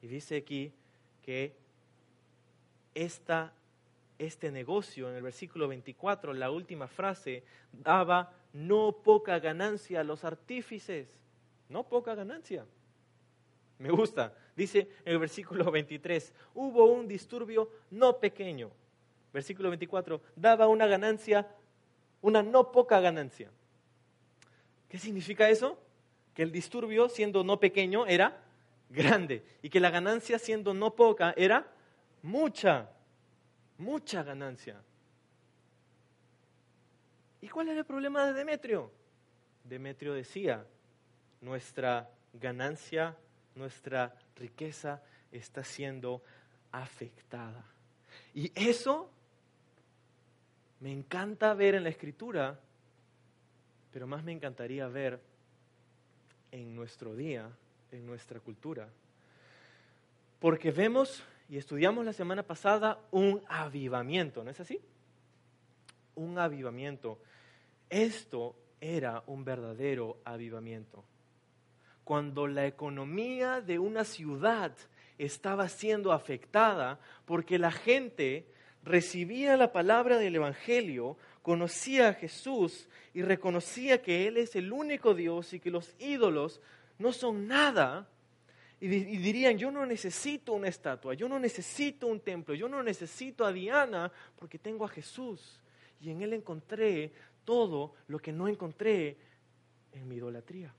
[0.03, 0.75] Y dice aquí
[1.23, 1.57] que
[2.95, 3.55] esta,
[4.25, 10.25] este negocio, en el versículo 24, la última frase, daba no poca ganancia a los
[10.25, 11.09] artífices.
[11.69, 12.65] No poca ganancia.
[13.79, 14.33] Me gusta.
[14.57, 18.71] Dice en el versículo 23, hubo un disturbio no pequeño.
[19.33, 21.49] Versículo 24, daba una ganancia,
[22.23, 23.51] una no poca ganancia.
[24.89, 25.77] ¿Qué significa eso?
[26.35, 28.41] Que el disturbio, siendo no pequeño, era
[28.91, 29.43] grande.
[29.61, 31.67] Y que la ganancia, siendo no poca, era
[32.23, 32.94] mucha.
[33.85, 34.81] Mucha ganancia.
[37.43, 38.91] ¿Y cuál era el problema de Demetrio?
[39.63, 40.65] Demetrio decía,
[41.43, 43.15] nuestra ganancia,
[43.55, 46.23] nuestra riqueza está siendo
[46.73, 47.63] afectada.
[48.33, 49.11] Y eso
[50.81, 52.59] me encanta ver en la escritura,
[53.93, 55.21] pero más me encantaría ver
[56.53, 57.51] en nuestro día,
[57.93, 58.89] en nuestra cultura.
[60.41, 64.81] Porque vemos y estudiamos la semana pasada un avivamiento, ¿no es así?
[66.15, 67.19] Un avivamiento.
[67.89, 71.05] Esto era un verdadero avivamiento
[72.05, 74.77] cuando la economía de una ciudad
[75.19, 78.47] estaba siendo afectada porque la gente
[78.83, 85.15] recibía la palabra del Evangelio, conocía a Jesús y reconocía que Él es el único
[85.15, 86.61] Dios y que los ídolos
[86.99, 88.09] no son nada,
[88.85, 93.47] y, dirían, yo no necesito una estatua, yo no necesito un templo, yo no necesito
[93.47, 95.63] a Diana porque tengo a Jesús.
[96.03, 97.11] Y en Él encontré
[97.47, 99.17] todo lo que no encontré
[99.93, 100.75] en mi idolatría.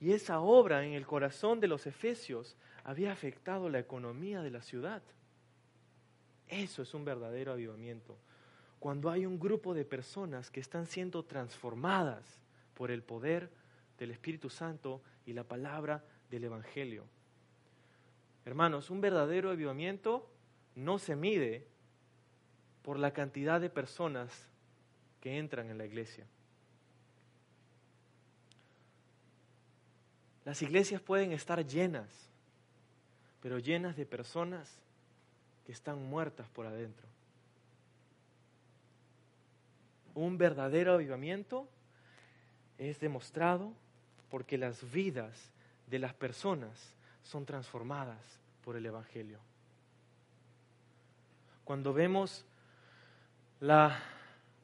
[0.00, 4.62] Y esa obra en el corazón de los efesios había afectado la economía de la
[4.62, 5.00] ciudad.
[6.48, 8.18] Eso es un verdadero avivamiento.
[8.80, 12.42] Cuando hay un grupo de personas que están siendo transformadas
[12.74, 13.48] por el poder
[13.96, 17.04] del Espíritu Santo y la palabra del Evangelio.
[18.44, 20.28] Hermanos, un verdadero avivamiento
[20.74, 21.66] no se mide
[22.82, 24.30] por la cantidad de personas
[25.20, 26.26] que entran en la iglesia.
[30.44, 32.10] Las iglesias pueden estar llenas,
[33.40, 34.70] pero llenas de personas
[35.64, 37.06] que están muertas por adentro.
[40.14, 41.66] Un verdadero avivamiento
[42.76, 43.72] es demostrado
[44.34, 45.52] porque las vidas
[45.86, 48.18] de las personas son transformadas
[48.64, 49.38] por el Evangelio.
[51.62, 52.44] Cuando vemos
[53.60, 53.96] la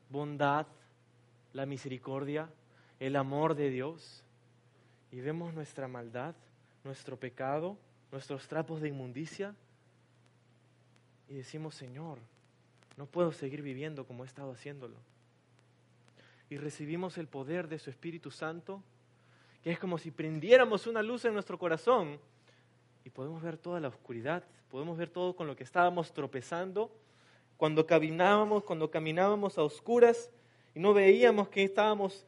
[0.09, 0.67] bondad,
[1.53, 2.51] la misericordia,
[2.99, 4.25] el amor de Dios,
[5.13, 6.35] y vemos nuestra maldad,
[6.83, 7.79] nuestro pecado,
[8.11, 9.55] nuestros trapos de inmundicia
[11.29, 12.19] y decimos, Señor,
[12.97, 14.97] no puedo seguir viviendo como he estado haciéndolo.
[16.49, 18.83] Y recibimos el poder de su Espíritu Santo,
[19.63, 22.19] que es como si prendiéramos una luz en nuestro corazón
[23.05, 26.91] y podemos ver toda la oscuridad, podemos ver todo con lo que estábamos tropezando,
[27.57, 30.31] cuando caminábamos, cuando caminábamos a oscuras
[30.75, 32.27] y no veíamos que estábamos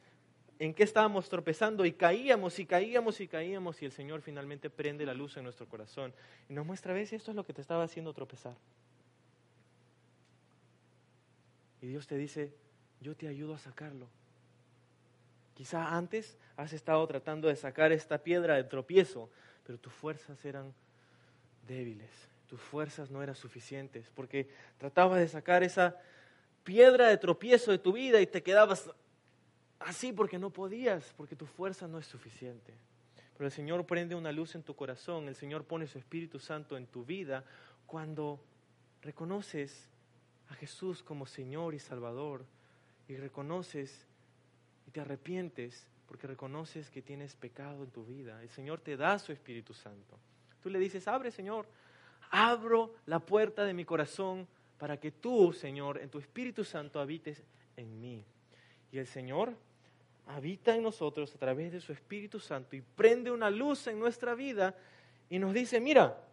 [0.59, 5.05] en qué estábamos tropezando y caíamos y caíamos y caíamos y el Señor finalmente prende
[5.05, 6.13] la luz en nuestro corazón
[6.47, 8.55] y nos muestra, ves, esto es lo que te estaba haciendo tropezar.
[11.81, 12.53] Y Dios te dice,
[13.01, 14.07] yo te ayudo a sacarlo.
[15.53, 19.29] Quizá antes has estado tratando de sacar esta piedra de tropiezo,
[19.65, 20.73] pero tus fuerzas eran
[21.67, 22.09] débiles,
[22.47, 25.95] tus fuerzas no eran suficientes, porque tratabas de sacar esa
[26.63, 28.89] piedra de tropiezo de tu vida y te quedabas
[29.79, 32.73] así porque no podías, porque tu fuerza no es suficiente.
[33.37, 36.77] Pero el Señor prende una luz en tu corazón, el Señor pone su Espíritu Santo
[36.77, 37.43] en tu vida
[37.85, 38.39] cuando
[39.01, 39.89] reconoces
[40.49, 42.45] a Jesús como Señor y Salvador
[43.07, 44.07] y reconoces
[44.93, 48.41] te arrepientes porque reconoces que tienes pecado en tu vida.
[48.41, 50.17] El Señor te da su Espíritu Santo.
[50.61, 51.67] Tú le dices, abre Señor,
[52.29, 57.43] abro la puerta de mi corazón para que tú, Señor, en tu Espíritu Santo habites
[57.75, 58.23] en mí.
[58.91, 59.53] Y el Señor
[60.27, 64.35] habita en nosotros a través de su Espíritu Santo y prende una luz en nuestra
[64.35, 64.75] vida
[65.29, 66.23] y nos dice, mira,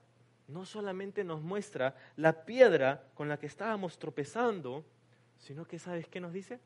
[0.46, 4.84] no solamente nos muestra la piedra con la que estábamos tropezando,
[5.38, 6.60] sino que sabes qué nos dice?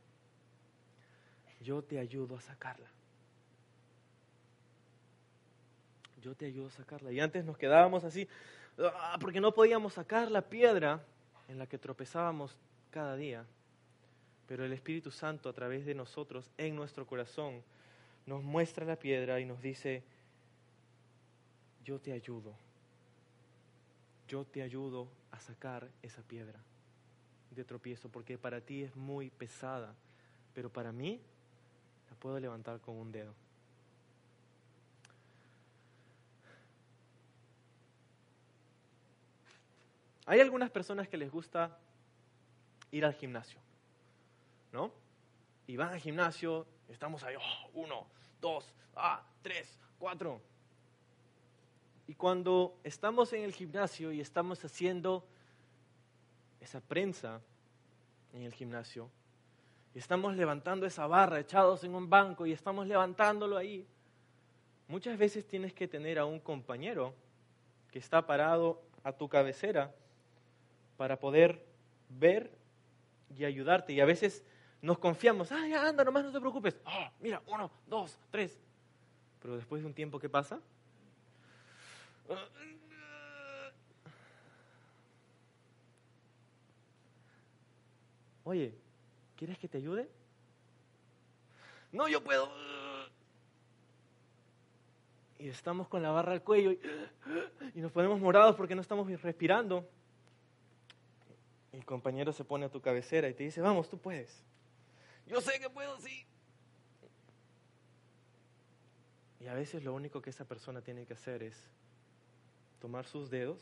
[1.65, 2.87] Yo te ayudo a sacarla.
[6.23, 7.11] Yo te ayudo a sacarla.
[7.11, 8.29] Y antes nos quedábamos así,
[8.79, 11.05] ah, porque no podíamos sacar la piedra
[11.49, 12.57] en la que tropezábamos
[12.93, 13.45] cada día
[14.47, 17.63] pero el Espíritu Santo a través de nosotros, en nuestro corazón,
[18.27, 20.03] nos muestra la piedra y nos dice,
[21.85, 22.55] yo te ayudo,
[24.29, 26.61] yo te ayudo a sacar esa piedra.
[27.51, 29.95] de tropiezo porque para ti es muy pesada,
[30.55, 31.21] pero para mí
[32.25, 33.35] puedo levantar con un dedo.
[40.25, 41.79] Hay algunas personas que les gusta
[42.93, 43.61] ir al gimnasio,
[44.73, 44.91] ¿no?
[45.67, 48.07] Y van al gimnasio, estamos ahí, oh, uno,
[48.41, 50.41] dos, ah, tres, cuatro.
[52.07, 55.27] Y cuando estamos en el gimnasio y estamos haciendo
[56.59, 57.43] esa prensa
[58.33, 59.11] en el gimnasio,
[59.95, 63.87] y estamos levantando esa barra echados en un banco y estamos levantándolo ahí,
[64.89, 67.15] muchas veces tienes que tener a un compañero
[67.93, 69.95] que está parado a tu cabecera
[70.97, 71.65] para poder
[72.09, 72.51] ver
[73.37, 73.93] y ayudarte.
[73.93, 74.45] Y a veces
[74.83, 76.77] nos confiamos, ah, ya anda, nomás no te preocupes.
[76.85, 78.61] Ah, mira, uno, dos, tres.
[79.41, 80.61] Pero después de un tiempo, ¿qué pasa?
[88.43, 88.75] Oye,
[89.45, 90.09] ¿quieres que te ayude?
[91.93, 92.51] No, yo puedo.
[95.39, 96.81] Y estamos con la barra al cuello y,
[97.75, 99.87] y nos ponemos morados porque no estamos respirando.
[101.73, 104.43] El compañero se pone a tu cabecera y te dice, vamos, tú puedes.
[105.27, 106.25] Yo sé que puedo, sí.
[109.41, 111.63] Y a veces lo único que esa persona tiene que hacer es
[112.81, 113.61] tomar sus dedos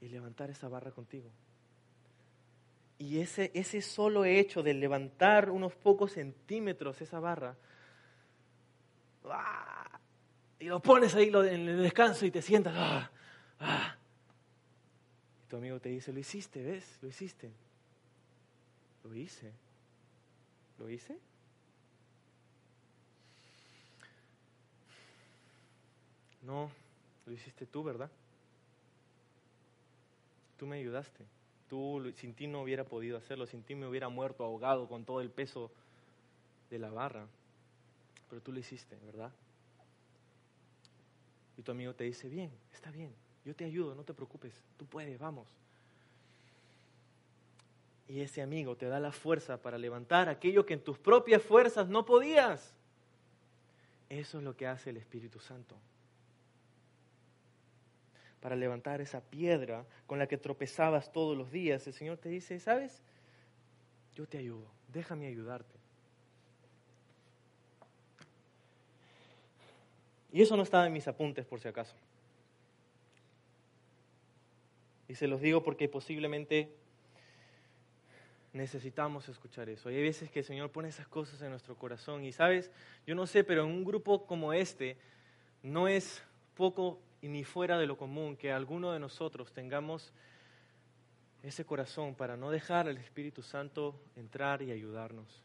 [0.00, 1.30] y levantar esa barra contigo.
[2.98, 7.56] Y ese, ese solo hecho de levantar unos pocos centímetros esa barra,
[9.24, 10.00] ¡ah!
[10.58, 13.10] y lo pones ahí en el descanso y te sientas, ¡ah!
[13.60, 13.96] ¡ah!
[15.48, 16.98] tu amigo te dice, lo hiciste, ¿ves?
[17.02, 17.52] Lo hiciste.
[19.04, 19.52] Lo hice.
[20.78, 21.18] ¿Lo hice?
[26.42, 26.70] No,
[27.26, 28.10] lo hiciste tú, ¿verdad?
[30.58, 31.24] Tú me ayudaste.
[31.68, 35.20] Tú, sin ti no hubiera podido hacerlo, sin ti me hubiera muerto ahogado con todo
[35.20, 35.70] el peso
[36.70, 37.26] de la barra.
[38.28, 39.32] Pero tú lo hiciste, ¿verdad?
[41.56, 43.12] Y tu amigo te dice, bien, está bien,
[43.44, 45.46] yo te ayudo, no te preocupes, tú puedes, vamos.
[48.08, 51.88] Y ese amigo te da la fuerza para levantar aquello que en tus propias fuerzas
[51.88, 52.74] no podías.
[54.08, 55.76] Eso es lo que hace el Espíritu Santo.
[58.40, 62.58] Para levantar esa piedra con la que tropezabas todos los días, el Señor te dice,
[62.60, 63.02] ¿sabes?
[64.14, 65.76] Yo te ayudo, déjame ayudarte.
[70.32, 71.96] Y eso no estaba en mis apuntes por si acaso.
[75.08, 76.74] Y se los digo porque posiblemente
[78.52, 79.90] necesitamos escuchar eso.
[79.90, 82.24] Y hay veces que el Señor pone esas cosas en nuestro corazón.
[82.24, 82.70] Y sabes,
[83.06, 84.96] yo no sé, pero en un grupo como este
[85.62, 86.22] no es
[86.56, 90.12] poco y ni fuera de lo común que alguno de nosotros tengamos
[91.42, 95.44] ese corazón para no dejar al Espíritu Santo entrar y ayudarnos.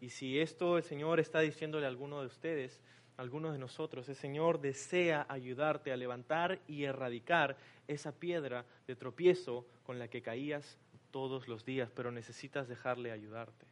[0.00, 2.80] Y si esto el Señor está diciéndole a alguno de ustedes,
[3.16, 7.56] algunos de nosotros, el Señor desea ayudarte a levantar y erradicar
[7.86, 10.78] esa piedra de tropiezo con la que caías
[11.10, 13.66] todos los días, pero necesitas dejarle ayudarte.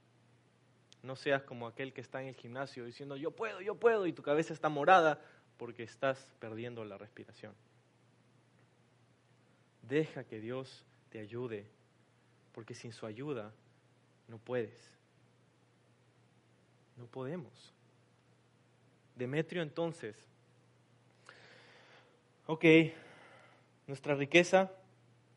[1.02, 4.12] No seas como aquel que está en el gimnasio diciendo, yo puedo, yo puedo, y
[4.12, 5.20] tu cabeza está morada
[5.60, 7.52] porque estás perdiendo la respiración.
[9.82, 11.66] Deja que Dios te ayude,
[12.54, 13.52] porque sin su ayuda
[14.26, 14.90] no puedes.
[16.96, 17.52] No podemos.
[19.16, 20.16] Demetrio entonces,
[22.46, 22.64] ok,
[23.86, 24.72] nuestra riqueza,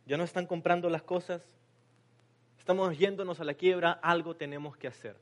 [0.05, 1.41] ya no están comprando las cosas,
[2.57, 5.17] estamos yéndonos a la quiebra, algo tenemos que hacer.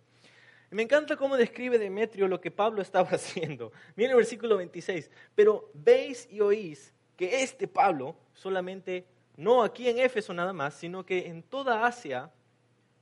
[0.71, 3.71] Me encanta cómo describe Demetrio lo que Pablo estaba haciendo.
[3.95, 9.05] Miren el versículo 26, pero veis y oís que este Pablo solamente,
[9.37, 12.31] no aquí en Éfeso nada más, sino que en toda Asia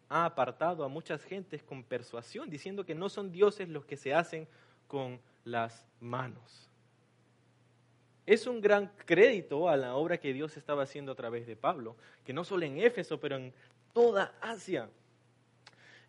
[0.10, 4.14] ha apartado a muchas gentes con persuasión, diciendo que no son dioses los que se
[4.14, 4.48] hacen
[4.88, 6.68] con las manos.
[8.26, 11.96] Es un gran crédito a la obra que Dios estaba haciendo a través de Pablo,
[12.26, 13.54] que no solo en Éfeso, pero en
[13.94, 14.90] toda Asia.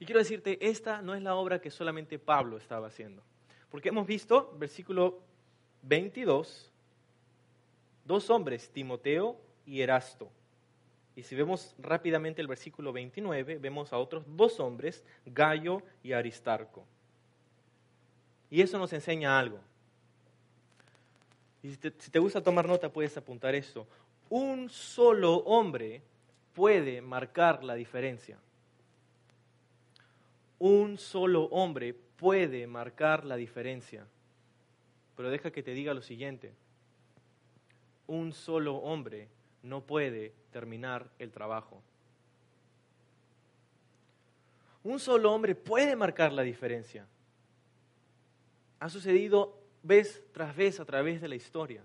[0.01, 3.23] Y quiero decirte, esta no es la obra que solamente Pablo estaba haciendo.
[3.71, 5.21] Porque hemos visto, versículo
[5.83, 6.73] 22,
[8.05, 9.37] dos hombres, Timoteo
[9.67, 10.29] y Erasto.
[11.15, 16.87] Y si vemos rápidamente el versículo 29, vemos a otros dos hombres, Gallo y Aristarco.
[18.51, 19.61] Y eso nos enseña algo.
[21.63, 23.87] Y si te, gusta tomar nota, puedes apuntar esto.
[24.31, 26.03] Un solo hombre
[26.55, 28.39] puede marcar la diferencia.
[30.61, 34.07] Un solo hombre puede marcar la diferencia.
[35.17, 36.53] Pero deja que te diga lo siguiente.
[38.07, 39.29] Un solo hombre
[39.63, 41.83] no puede terminar el trabajo.
[44.85, 47.07] Un solo hombre puede marcar la diferencia.
[48.81, 51.83] Ha sucedido vez tras vez a través de la historia,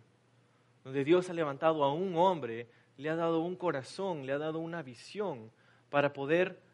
[0.83, 2.67] donde Dios ha levantado a un hombre,
[2.97, 5.49] le ha dado un corazón, le ha dado una visión
[5.89, 6.64] para poder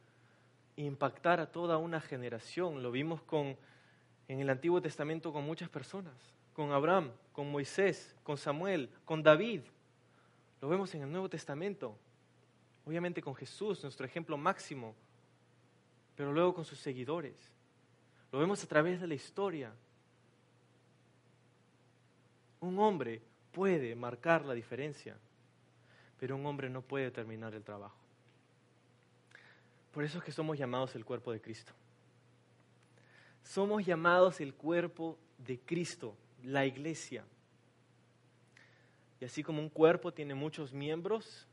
[0.76, 2.84] impactar a toda una generación.
[2.84, 3.58] Lo vimos con,
[4.28, 6.14] en el Antiguo Testamento con muchas personas,
[6.54, 9.62] con Abraham, con Moisés, con Samuel, con David.
[10.62, 11.96] Lo vemos en el Nuevo Testamento,
[12.86, 14.96] obviamente con Jesús, nuestro ejemplo máximo,
[16.16, 17.36] pero luego con sus seguidores.
[18.32, 19.74] Lo vemos a través de la historia.
[22.60, 25.18] Un hombre puede marcar la diferencia,
[26.20, 28.01] pero un hombre no puede terminar el trabajo.
[29.94, 31.74] Por eso es que somos llamados el cuerpo de Cristo.
[33.44, 37.24] Somos llamados el cuerpo de Cristo, la iglesia.
[39.20, 41.48] Y así como un cuerpo tiene muchos miembros,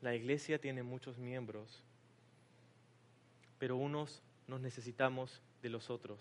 [0.00, 1.82] la iglesia tiene muchos miembros
[3.62, 6.18] pero unos nos necesitamos de los otros.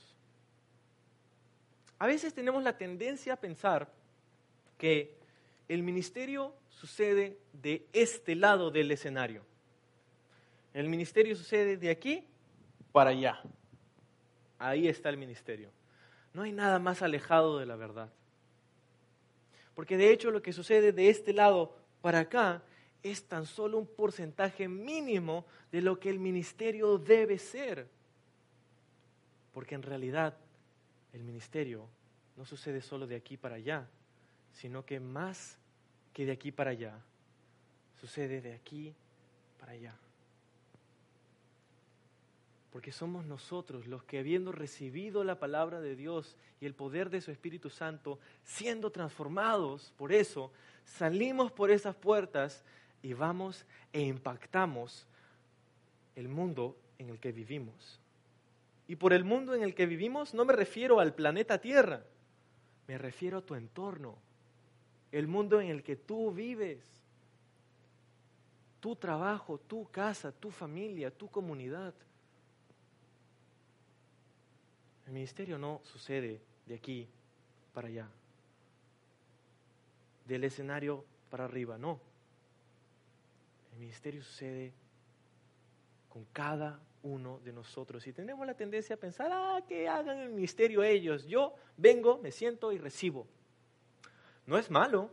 [1.97, 3.91] A veces tenemos la tendencia a pensar
[4.77, 5.15] que
[5.67, 9.43] el ministerio sucede de este lado del escenario.
[10.73, 12.23] El ministerio sucede de aquí
[12.91, 13.41] para allá.
[14.57, 15.69] Ahí está el ministerio.
[16.33, 18.09] No hay nada más alejado de la verdad.
[19.75, 22.61] Porque de hecho lo que sucede de este lado para acá
[23.03, 27.87] es tan solo un porcentaje mínimo de lo que el ministerio debe ser.
[29.53, 30.37] Porque en realidad
[31.13, 31.87] el ministerio
[32.37, 33.87] no sucede solo de aquí para allá,
[34.53, 35.57] sino que más
[36.13, 36.99] que de aquí para allá,
[37.99, 38.93] sucede de aquí
[39.59, 39.95] para allá.
[42.71, 47.21] Porque somos nosotros los que habiendo recibido la palabra de Dios y el poder de
[47.21, 50.51] su Espíritu Santo, siendo transformados por eso,
[50.85, 52.63] salimos por esas puertas
[53.01, 55.05] y vamos e impactamos
[56.15, 57.99] el mundo en el que vivimos.
[58.87, 62.03] Y por el mundo en el que vivimos no me refiero al planeta Tierra,
[62.87, 64.17] me refiero a tu entorno,
[65.11, 66.79] el mundo en el que tú vives,
[68.79, 71.93] tu trabajo, tu casa, tu familia, tu comunidad.
[75.11, 77.05] El ministerio no sucede de aquí
[77.73, 78.07] para allá,
[80.25, 81.99] del escenario para arriba, no.
[83.73, 84.71] El ministerio sucede
[86.07, 88.07] con cada uno de nosotros.
[88.07, 91.25] Y tenemos la tendencia a pensar, ah, que hagan el ministerio ellos.
[91.25, 93.27] Yo vengo, me siento y recibo.
[94.45, 95.11] No es malo.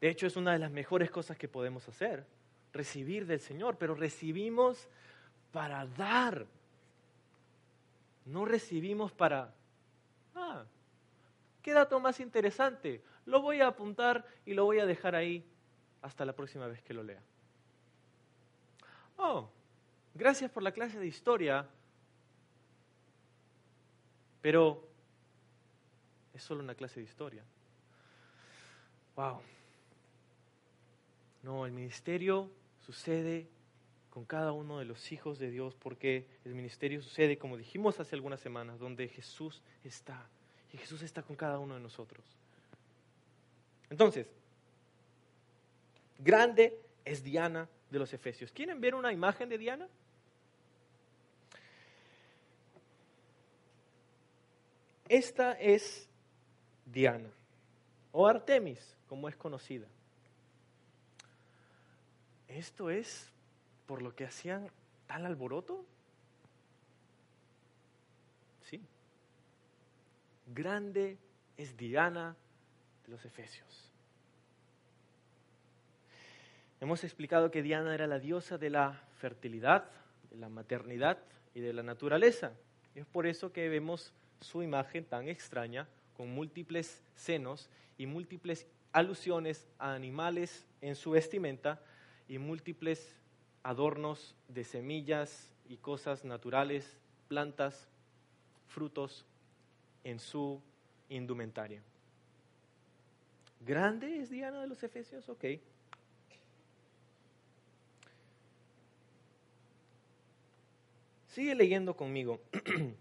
[0.00, 2.26] De hecho, es una de las mejores cosas que podemos hacer.
[2.72, 3.76] Recibir del Señor.
[3.78, 4.88] Pero recibimos
[5.52, 6.48] para dar.
[8.26, 9.54] No recibimos para...
[10.34, 10.64] Ah,
[11.62, 13.02] qué dato más interesante.
[13.24, 15.48] Lo voy a apuntar y lo voy a dejar ahí
[16.02, 17.22] hasta la próxima vez que lo lea.
[19.16, 19.48] Oh,
[20.14, 21.66] gracias por la clase de historia,
[24.42, 24.86] pero
[26.34, 27.42] es solo una clase de historia.
[29.16, 29.40] Wow.
[31.42, 32.50] No, el ministerio
[32.84, 33.48] sucede
[34.16, 38.14] con cada uno de los hijos de Dios porque el ministerio sucede, como dijimos hace
[38.14, 40.26] algunas semanas, donde Jesús está.
[40.72, 42.24] Y Jesús está con cada uno de nosotros.
[43.90, 44.26] Entonces,
[46.18, 48.50] grande es Diana de los Efesios.
[48.52, 49.86] ¿Quieren ver una imagen de Diana?
[55.10, 56.08] Esta es
[56.86, 57.28] Diana,
[58.12, 59.86] o Artemis, como es conocida.
[62.48, 63.30] ¿Esto es
[63.86, 64.70] por lo que hacían
[65.06, 65.84] tal alboroto?
[68.62, 68.80] Sí.
[70.46, 71.18] Grande
[71.56, 72.36] es Diana
[73.04, 73.90] de los Efesios.
[76.80, 79.88] Hemos explicado que Diana era la diosa de la fertilidad,
[80.30, 81.18] de la maternidad
[81.54, 82.52] y de la naturaleza.
[82.94, 88.66] Y es por eso que vemos su imagen tan extraña, con múltiples senos y múltiples
[88.92, 91.80] alusiones a animales en su vestimenta
[92.28, 93.16] y múltiples
[93.66, 96.96] adornos de semillas y cosas naturales,
[97.26, 97.88] plantas,
[98.68, 99.26] frutos
[100.04, 100.60] en su
[101.08, 101.82] indumentaria.
[103.66, 105.28] ¿Grande es Diana de los Efesios?
[105.28, 105.44] Ok.
[111.26, 112.40] Sigue leyendo conmigo.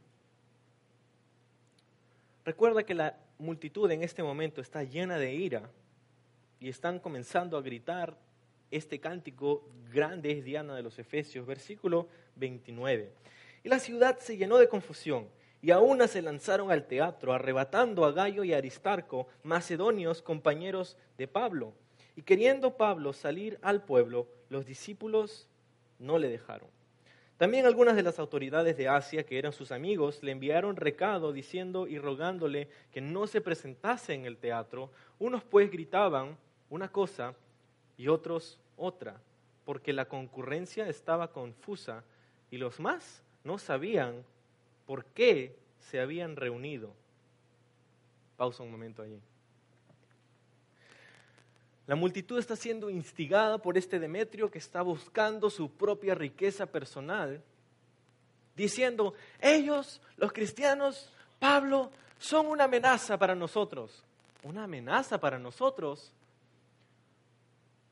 [2.44, 5.70] Recuerda que la multitud en este momento está llena de ira
[6.60, 8.25] y están comenzando a gritar
[8.72, 13.12] este cántico grande es Diana de los Efesios, versículo 29.
[13.64, 15.28] Y la ciudad se llenó de confusión
[15.62, 21.28] y a una se lanzaron al teatro, arrebatando a Gallo y Aristarco, macedonios compañeros de
[21.28, 21.74] Pablo.
[22.16, 25.50] Y queriendo Pablo salir al pueblo, los discípulos
[25.98, 26.70] no le dejaron.
[27.38, 31.88] También algunas de las autoridades de Asia, que eran sus amigos, le enviaron recado diciendo
[31.88, 34.92] y rogándole que no se presentase en el teatro.
[35.20, 36.38] Unos pues gritaban
[36.70, 37.36] una cosa
[37.98, 39.20] y otros otra,
[39.66, 42.04] porque la concurrencia estaba confusa
[42.52, 44.24] y los más no sabían
[44.86, 46.94] por qué se habían reunido.
[48.38, 49.20] Pausa un momento allí.
[51.88, 57.44] La multitud está siendo instigada por este Demetrio que está buscando su propia riqueza personal,
[58.56, 64.04] diciendo, ellos, los cristianos, Pablo, son una amenaza para nosotros.
[64.44, 66.12] ¿Una amenaza para nosotros?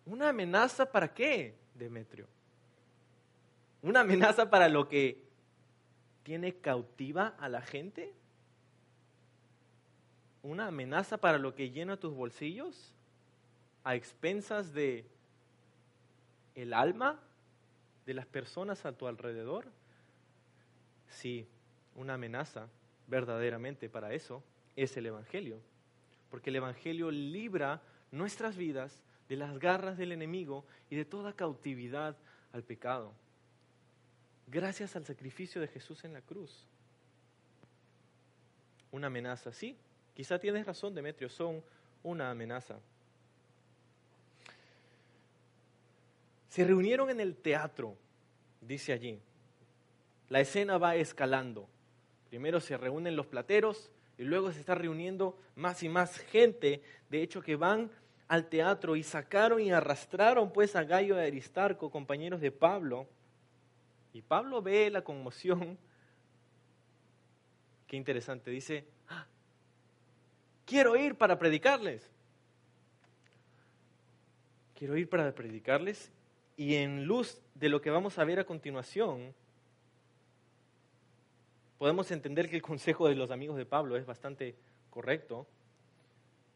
[0.06, 2.28] ¿Una amenaza para qué, Demetrio?
[3.82, 5.22] ¿Una amenaza para lo que
[6.24, 8.14] tiene cautiva a la gente?
[10.42, 12.94] ¿Una amenaza para lo que llena tus bolsillos?
[13.84, 15.06] a expensas de
[16.56, 17.20] el alma
[18.06, 19.66] de las personas a tu alrededor?
[21.08, 21.48] Sí,
[21.96, 22.68] una amenaza
[23.08, 24.44] verdaderamente para eso
[24.76, 25.60] es el Evangelio.
[26.32, 27.82] Porque el Evangelio libra
[28.12, 29.02] nuestras vidas
[29.34, 32.16] de las garras del enemigo y de toda cautividad
[32.52, 33.12] al pecado.
[34.46, 36.68] Gracias al sacrificio de Jesús en la cruz.
[38.92, 39.76] Una amenaza, sí.
[40.14, 41.64] Quizá tienes razón, Demetrio, son
[42.04, 42.78] una amenaza.
[46.48, 47.98] Se reunieron en el teatro,
[48.62, 49.20] dice allí.
[50.30, 51.68] La escena va escalando.
[52.30, 56.84] Primero se reúnen los plateros y luego se está reuniendo más y más gente.
[57.10, 57.90] De hecho, que van
[58.34, 63.08] al teatro y sacaron y arrastraron pues a Gallo de Aristarco, compañeros de Pablo.
[64.12, 65.78] Y Pablo ve la conmoción.
[67.86, 68.50] Qué interesante.
[68.50, 69.28] Dice, ah,
[70.66, 72.10] quiero ir para predicarles.
[74.74, 76.12] Quiero ir para predicarles
[76.58, 79.36] y en luz de lo que vamos a ver a continuación,
[81.78, 84.56] podemos entender que el consejo de los amigos de Pablo es bastante
[84.90, 85.46] correcto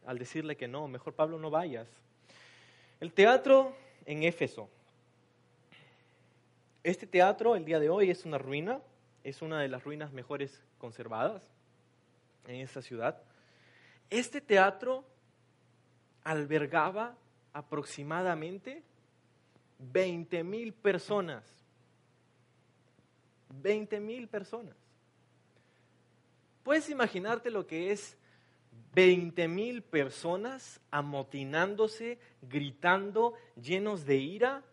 [0.08, 1.88] al decirle que no, mejor Pablo no vayas.
[3.02, 4.70] El teatro en Éfeso.
[6.82, 8.80] Este teatro el día de hoy es una ruina,
[9.26, 11.44] es una de las ruinas mejores conservadas
[12.48, 13.22] en esta ciudad.
[14.10, 15.04] Este teatro
[16.24, 17.18] albergaba
[17.52, 18.84] aproximadamente
[19.80, 21.44] 20 mil personas.
[23.50, 24.78] 20 mil personas.
[26.64, 28.18] ¿Puedes imaginarte lo que es
[28.98, 34.64] 20 mil personas amotinándose, gritando, llenos de ira?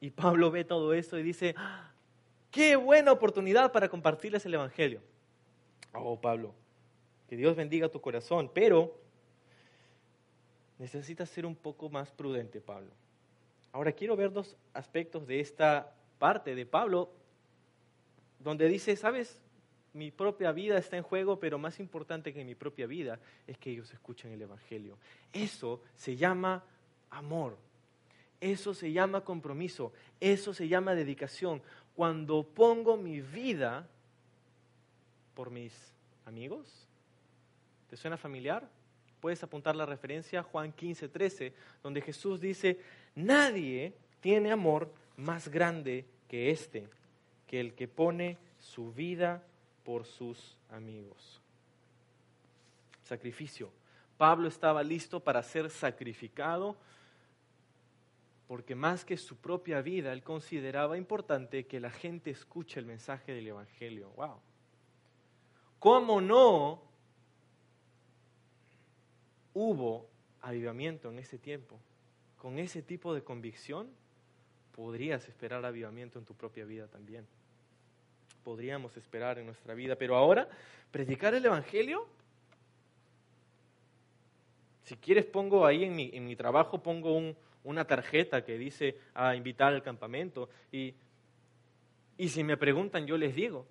[0.00, 1.56] Y Pablo ve todo esto y dice,
[2.52, 5.00] qué buena oportunidad para compartirles el Evangelio.
[5.94, 6.54] Oh, Pablo,
[7.28, 8.96] que Dios bendiga tu corazón, pero
[10.78, 12.92] necesitas ser un poco más prudente, Pablo.
[13.72, 17.10] Ahora quiero ver dos aspectos de esta parte de Pablo,
[18.38, 19.42] donde dice, sabes,
[19.98, 23.70] mi propia vida está en juego, pero más importante que mi propia vida es que
[23.70, 24.96] ellos escuchen el Evangelio.
[25.32, 26.64] Eso se llama
[27.10, 27.58] amor,
[28.40, 31.60] eso se llama compromiso, eso se llama dedicación.
[31.96, 33.88] Cuando pongo mi vida
[35.34, 35.74] por mis
[36.24, 36.86] amigos,
[37.90, 38.68] ¿te suena familiar?
[39.20, 42.78] Puedes apuntar la referencia a Juan 15, 13, donde Jesús dice,
[43.16, 46.88] nadie tiene amor más grande que este,
[47.48, 49.42] que el que pone su vida
[49.88, 51.40] por sus amigos.
[53.04, 53.70] Sacrificio.
[54.18, 56.76] Pablo estaba listo para ser sacrificado
[58.46, 63.32] porque más que su propia vida, él consideraba importante que la gente escuche el mensaje
[63.32, 64.10] del Evangelio.
[64.10, 64.38] ¡Wow!
[65.78, 66.82] ¿Cómo no
[69.54, 70.06] hubo
[70.42, 71.80] avivamiento en ese tiempo,
[72.36, 73.88] con ese tipo de convicción,
[74.72, 77.26] podrías esperar avivamiento en tu propia vida también.
[78.44, 80.48] Podríamos esperar en nuestra vida, pero ahora,
[80.90, 82.06] predicar el Evangelio,
[84.84, 89.82] si quieres pongo ahí en mi, trabajo, pongo una tarjeta que dice a invitar al
[89.82, 90.94] campamento y,
[92.16, 93.66] y si me preguntan yo les digo,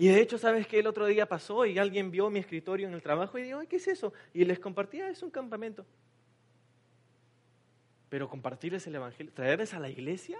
[0.00, 0.78] y de hecho, ¿sabes qué?
[0.78, 3.76] El otro día pasó y alguien vio mi escritorio en el trabajo y dijo, ¿qué
[3.76, 4.12] es eso?
[4.32, 5.84] Y les compartía, es un campamento.
[8.08, 10.38] Pero compartirles el Evangelio, traerles a la iglesia,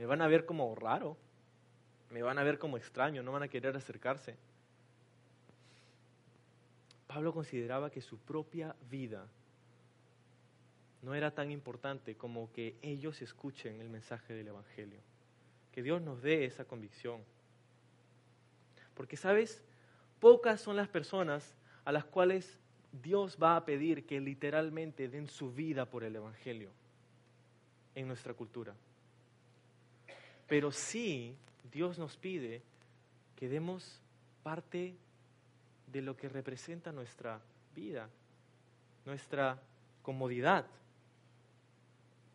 [0.00, 1.18] me van a ver como raro,
[2.08, 4.34] me van a ver como extraño, no van a querer acercarse.
[7.06, 9.26] Pablo consideraba que su propia vida
[11.02, 15.00] no era tan importante como que ellos escuchen el mensaje del Evangelio.
[15.70, 17.22] Que Dios nos dé esa convicción.
[18.94, 19.62] Porque, ¿sabes?
[20.18, 22.58] pocas son las personas a las cuales
[22.90, 26.70] Dios va a pedir que literalmente den su vida por el Evangelio
[27.94, 28.74] en nuestra cultura.
[30.50, 31.36] Pero sí,
[31.70, 32.60] Dios nos pide
[33.36, 34.02] que demos
[34.42, 34.96] parte
[35.86, 37.40] de lo que representa nuestra
[37.72, 38.08] vida,
[39.06, 39.62] nuestra
[40.02, 40.66] comodidad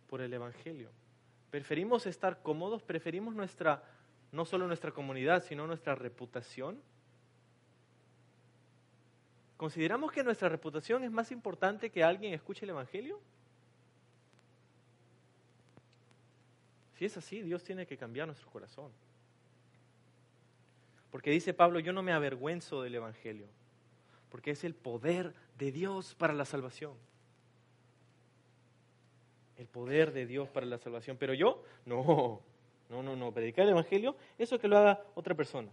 [0.07, 0.88] por el Evangelio.
[1.51, 3.84] Preferimos estar cómodos, preferimos nuestra,
[4.32, 6.80] no solo nuestra comunidad, sino nuestra reputación.
[9.57, 13.20] ¿Consideramos que nuestra reputación es más importante que alguien escuche el Evangelio?
[16.95, 18.91] Si es así, Dios tiene que cambiar nuestro corazón.
[21.11, 23.47] Porque dice Pablo, yo no me avergüenzo del Evangelio,
[24.29, 26.93] porque es el poder de Dios para la salvación.
[29.57, 31.15] El poder de Dios para la salvación.
[31.17, 32.41] Pero yo, no,
[32.89, 33.31] no, no, no.
[33.31, 35.69] Predicar el Evangelio, eso que lo haga otra persona.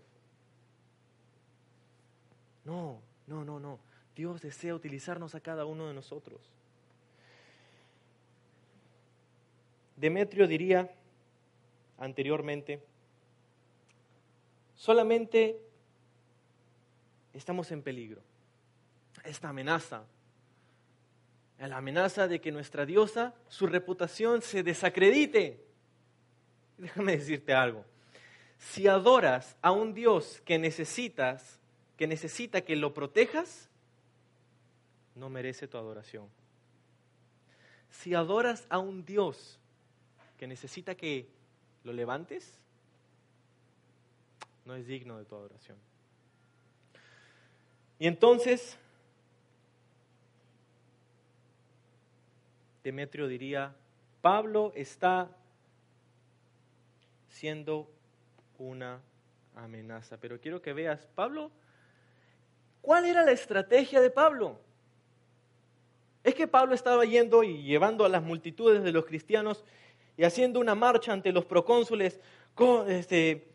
[2.65, 3.79] No, no, no, no.
[4.15, 6.41] Dios desea utilizarnos a cada uno de nosotros.
[9.97, 10.91] Demetrio diría
[11.99, 12.83] anteriormente,
[14.75, 15.61] solamente
[17.33, 18.23] estamos en peligro.
[19.25, 20.05] Esta amenaza,
[21.59, 25.65] la amenaza de que nuestra diosa, su reputación se desacredite.
[26.79, 27.85] Déjame decirte algo.
[28.59, 31.61] Si adoras a un Dios que necesitas,
[31.97, 33.69] que necesita que lo protejas,
[35.15, 36.29] no merece tu adoración.
[37.91, 39.61] Si adoras a un Dios
[40.39, 41.29] que necesita que
[41.85, 42.59] lo levantes,
[44.65, 45.77] no es digno de tu adoración.
[47.99, 48.79] Y entonces,
[52.83, 53.75] Demetrio diría,
[54.21, 55.29] Pablo está
[57.29, 57.89] siendo
[58.59, 59.01] una
[59.57, 60.17] amenaza.
[60.19, 61.51] Pero quiero que veas, Pablo,
[62.81, 64.59] ¿cuál era la estrategia de Pablo?
[66.25, 69.65] Es que Pablo estaba yendo y llevando a las multitudes de los cristianos
[70.23, 72.21] y haciendo una marcha ante los procónsules,
[72.87, 73.49] este,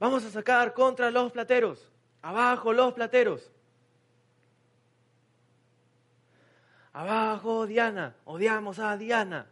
[0.00, 3.52] vamos a sacar contra los plateros, abajo los plateros.
[6.94, 9.50] Abajo Diana, odiamos a Diana.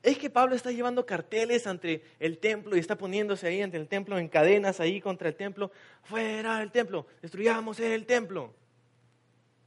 [0.00, 3.88] Es que Pablo está llevando carteles ante el templo y está poniéndose ahí ante el
[3.88, 5.72] templo en cadenas ahí contra el templo.
[6.04, 8.54] Fuera del templo, destruyamos el templo.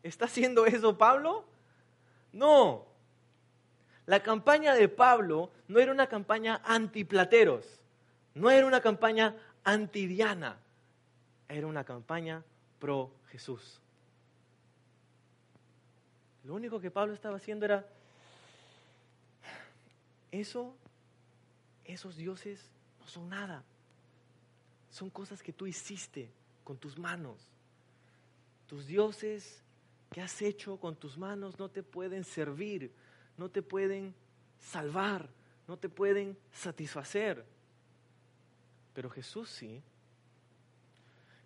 [0.03, 1.43] ¿Está haciendo eso Pablo?
[2.31, 2.94] No.
[4.05, 7.65] La campaña de Pablo no era una campaña antiplateros,
[8.35, 10.57] no era una campaña anti-Diana,
[11.49, 12.43] era una campaña
[12.79, 13.79] pro Jesús.
[16.43, 17.87] Lo único que Pablo estaba haciendo era,
[20.31, 20.75] eso,
[21.83, 23.63] esos dioses no son nada,
[24.91, 26.29] son cosas que tú hiciste
[26.63, 27.39] con tus manos.
[28.67, 29.63] Tus dioses
[30.11, 32.91] que has hecho con tus manos no te pueden servir
[33.37, 34.13] no te pueden
[34.59, 35.29] salvar,
[35.67, 37.45] no te pueden satisfacer.
[38.93, 39.81] Pero Jesús sí.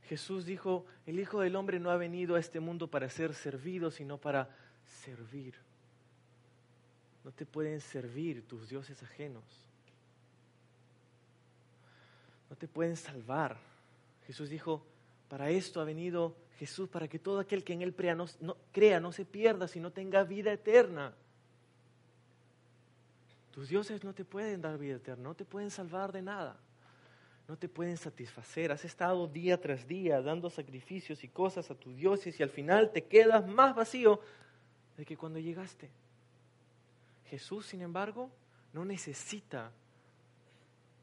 [0.08, 3.92] Jesús dijo, el Hijo del Hombre no ha venido a este mundo para ser servido,
[3.92, 4.50] sino para
[5.04, 5.54] servir.
[7.24, 9.44] No te pueden servir tus dioses ajenos.
[12.50, 13.58] No te pueden salvar.
[14.26, 14.84] Jesús dijo,
[15.28, 18.28] para esto ha venido Jesús, para que todo aquel que en Él crea no,
[18.72, 21.14] crea, no se pierda, sino tenga vida eterna.
[23.52, 26.60] Tus dioses no te pueden dar vida eterna, no te pueden salvar de nada,
[27.48, 28.72] no te pueden satisfacer.
[28.72, 32.92] Has estado día tras día dando sacrificios y cosas a tus dioses y al final
[32.92, 34.20] te quedas más vacío
[34.98, 35.90] de que cuando llegaste.
[37.26, 38.30] Jesús, sin embargo,
[38.74, 39.72] no necesita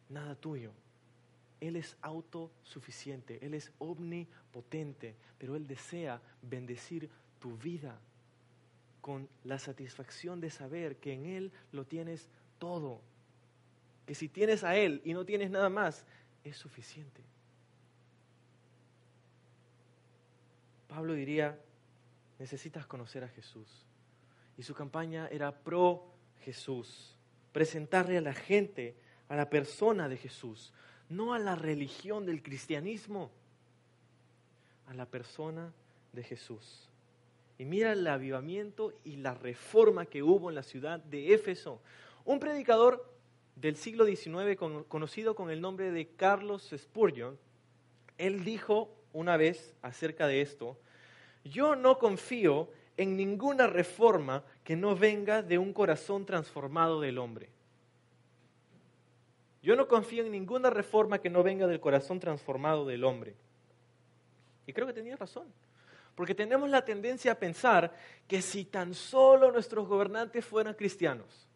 [0.09, 0.73] nada tuyo.
[1.61, 7.09] Él es autosuficiente, Él es omnipotente, pero Él desea bendecir
[7.41, 7.99] tu vida
[9.07, 12.29] con la satisfacción de saber que en Él lo tienes
[12.59, 13.01] todo.
[14.05, 16.05] Que si tienes a Él y no tienes nada más,
[16.43, 17.23] es suficiente.
[20.89, 21.57] Pablo diría,
[22.41, 23.87] necesitas conocer a Jesús.
[24.59, 27.17] Y su campaña era pro Jesús,
[27.53, 28.97] presentarle a la gente,
[29.29, 30.73] a la persona de Jesús,
[31.09, 33.31] no a la religión del cristianismo,
[34.89, 35.73] a la persona
[36.13, 36.91] de Jesús.
[37.59, 41.81] Y mira el avivamiento y la reforma que hubo en la ciudad de Éfeso.
[42.25, 43.11] Un predicador
[43.55, 44.57] del siglo XIX
[44.89, 47.39] conocido con el nombre de Carlos Spurgeon,
[48.19, 50.77] él dijo una vez acerca de esto,
[51.45, 57.49] yo no confío en ninguna reforma que no venga de un corazón transformado del hombre.
[59.63, 63.35] Yo no confío en ninguna reforma que no venga del corazón transformado del hombre.
[64.67, 65.47] Y creo que tenía razón.
[66.17, 67.95] Porque tenemos la tendencia a pensar
[68.27, 71.47] que si tan solo nuestros gobernantes fueran cristianos,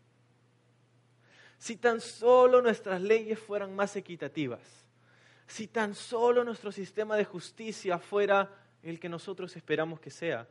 [1.58, 4.60] si tan solo nuestras leyes fueran más equitativas,
[5.46, 8.48] si tan solo nuestro sistema de justicia fuera
[8.82, 10.46] el que nosotros esperamos que sea,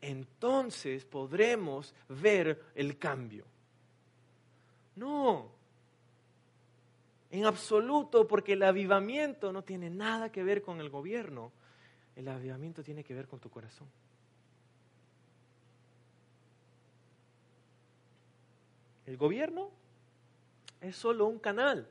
[0.00, 3.44] entonces podremos ver el cambio.
[4.96, 5.52] No,
[7.30, 11.52] en absoluto, porque el avivamiento no tiene nada que ver con el gobierno,
[12.16, 13.88] el avivamiento tiene que ver con tu corazón.
[19.06, 19.70] El gobierno
[20.80, 21.88] es solo un canal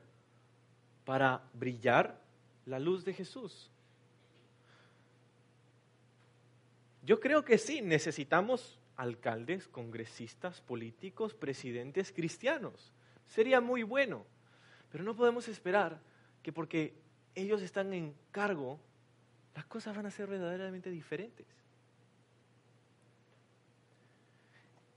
[1.04, 2.20] para brillar
[2.66, 3.70] la luz de Jesús.
[7.04, 12.92] Yo creo que sí, necesitamos alcaldes, congresistas, políticos, presidentes cristianos.
[13.26, 14.24] Sería muy bueno,
[14.90, 16.00] pero no podemos esperar
[16.42, 16.94] que porque
[17.34, 18.78] ellos están en cargo,
[19.54, 21.46] las cosas van a ser verdaderamente diferentes.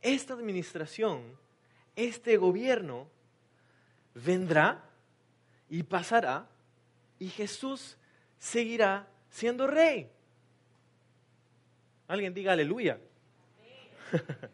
[0.02, 1.38] Esta administración,
[1.96, 3.08] este gobierno,
[4.14, 4.84] vendrá
[5.70, 6.48] y pasará
[7.20, 7.98] y Jesús
[8.38, 10.10] seguirá siendo rey.
[12.08, 13.00] Alguien diga aleluya.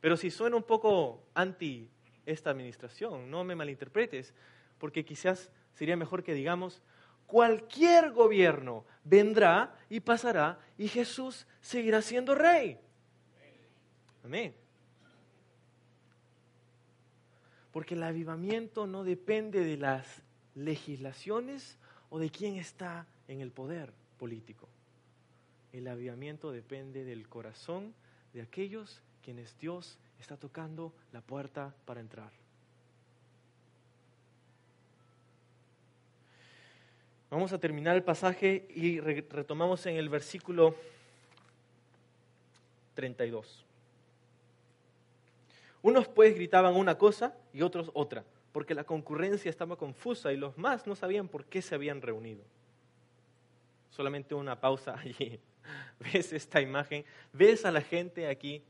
[0.00, 1.88] Pero si suena un poco anti
[2.26, 4.34] esta administración, no me malinterpretes,
[4.78, 6.82] porque quizás sería mejor que digamos,
[7.26, 12.78] cualquier gobierno vendrá y pasará y Jesús seguirá siendo rey.
[14.24, 14.54] Amén.
[17.72, 20.22] Porque el avivamiento no depende de las
[20.54, 21.78] legislaciones
[22.10, 24.68] o de quién está en el poder político.
[25.72, 27.94] El avivamiento depende del corazón
[28.34, 32.41] de aquellos quienes Dios está tocando la puerta para entrar.
[37.32, 40.74] Vamos a terminar el pasaje y retomamos en el versículo
[42.92, 43.64] 32.
[45.80, 48.22] Unos pues gritaban una cosa y otros otra,
[48.52, 52.44] porque la concurrencia estaba confusa y los más no sabían por qué se habían reunido.
[53.88, 55.40] Solamente una pausa allí.
[56.00, 57.02] ¿Ves esta imagen?
[57.32, 58.62] ¿Ves a la gente aquí?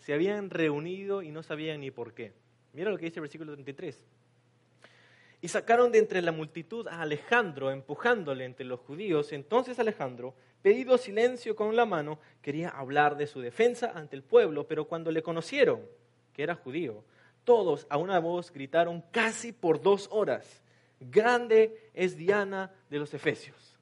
[0.00, 2.34] Se habían reunido y no sabían ni por qué.
[2.74, 4.04] Mira lo que dice el versículo 33.
[5.46, 9.32] Y sacaron de entre la multitud a Alejandro, empujándole entre los judíos.
[9.32, 14.66] Entonces Alejandro, pedido silencio con la mano, quería hablar de su defensa ante el pueblo,
[14.66, 15.82] pero cuando le conocieron
[16.32, 17.04] que era judío,
[17.44, 20.64] todos a una voz gritaron casi por dos horas,
[20.98, 23.78] grande es Diana de los Efesios.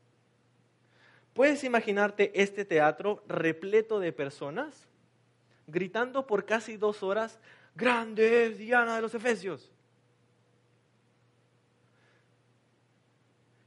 [1.33, 4.87] ¿Puedes imaginarte este teatro repleto de personas
[5.67, 7.41] gritando por casi dos horas,
[7.75, 9.71] grande es Diana de los Efesios?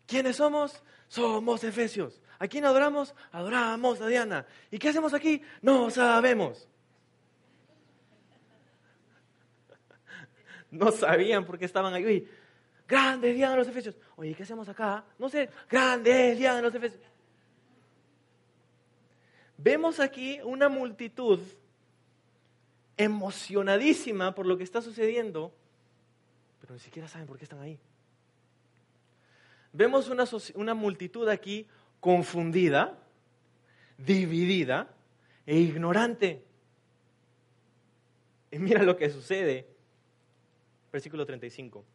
[0.07, 0.81] ¿Quiénes somos?
[1.07, 2.21] Somos Efesios.
[2.39, 3.13] ¿A quién adoramos?
[3.31, 4.45] Adoramos a Diana.
[4.71, 5.41] ¿Y qué hacemos aquí?
[5.61, 6.67] No sabemos.
[10.69, 12.29] No sabían por qué estaban ahí.
[12.85, 13.95] Grande es Diana de los Efesios.
[14.17, 15.05] Oye, ¿qué hacemos acá?
[15.17, 15.49] No sé.
[15.69, 17.01] Grande Diana de los Efesios.
[19.57, 21.39] Vemos aquí una multitud
[22.97, 25.53] emocionadísima por lo que está sucediendo,
[26.59, 27.79] pero ni siquiera saben por qué están ahí.
[29.77, 30.23] Vemos una,
[30.55, 31.67] una multitud aquí
[31.99, 32.97] confundida,
[33.95, 34.89] dividida
[35.45, 36.43] e ignorante.
[38.49, 39.67] Y mira lo que sucede.
[40.91, 41.85] Versículo 35.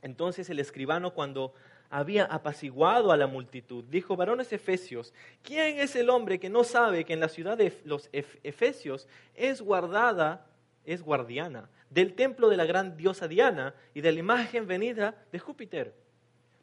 [0.00, 1.52] Entonces el escribano cuando
[1.90, 3.84] había apaciguado a la multitud.
[3.84, 5.12] Dijo, varones efesios,
[5.42, 9.60] ¿quién es el hombre que no sabe que en la ciudad de los efesios es
[9.60, 10.46] guardada,
[10.86, 15.38] es guardiana del templo de la gran diosa Diana y de la imagen venida de
[15.38, 15.94] Júpiter?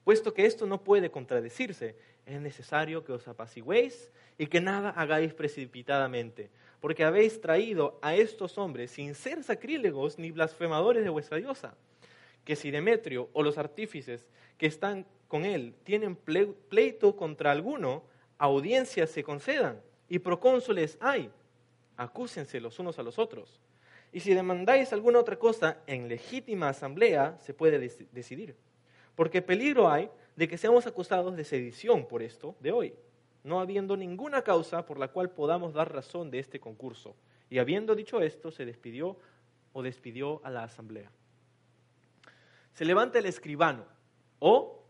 [0.08, 1.94] Puesto que esto no puede contradecirse,
[2.26, 6.50] es necesario que os apaciguéis y que nada hagáis precipitadamente,
[6.80, 11.76] porque habéis traído a estos hombres sin ser sacrílegos ni blasfemadores de vuestra diosa
[12.46, 14.26] que si Demetrio o los artífices
[14.58, 18.02] que están con él tienen pleito contra alguno,
[18.38, 21.30] audiencias se concedan y procónsules hay.
[21.98, 23.60] Acúsense los unos a los otros.
[24.14, 27.78] Y si demandáis alguna otra cosa en legítima asamblea, se puede
[28.14, 28.56] decidir.
[29.18, 32.94] Porque peligro hay de que seamos acusados de sedición por esto de hoy,
[33.44, 37.18] no habiendo ninguna causa por la cual podamos dar razón de este concurso.
[37.50, 39.18] Y habiendo dicho esto, se despidió
[39.74, 41.12] o despidió a la asamblea
[42.78, 43.86] se levanta el escribano
[44.38, 44.84] o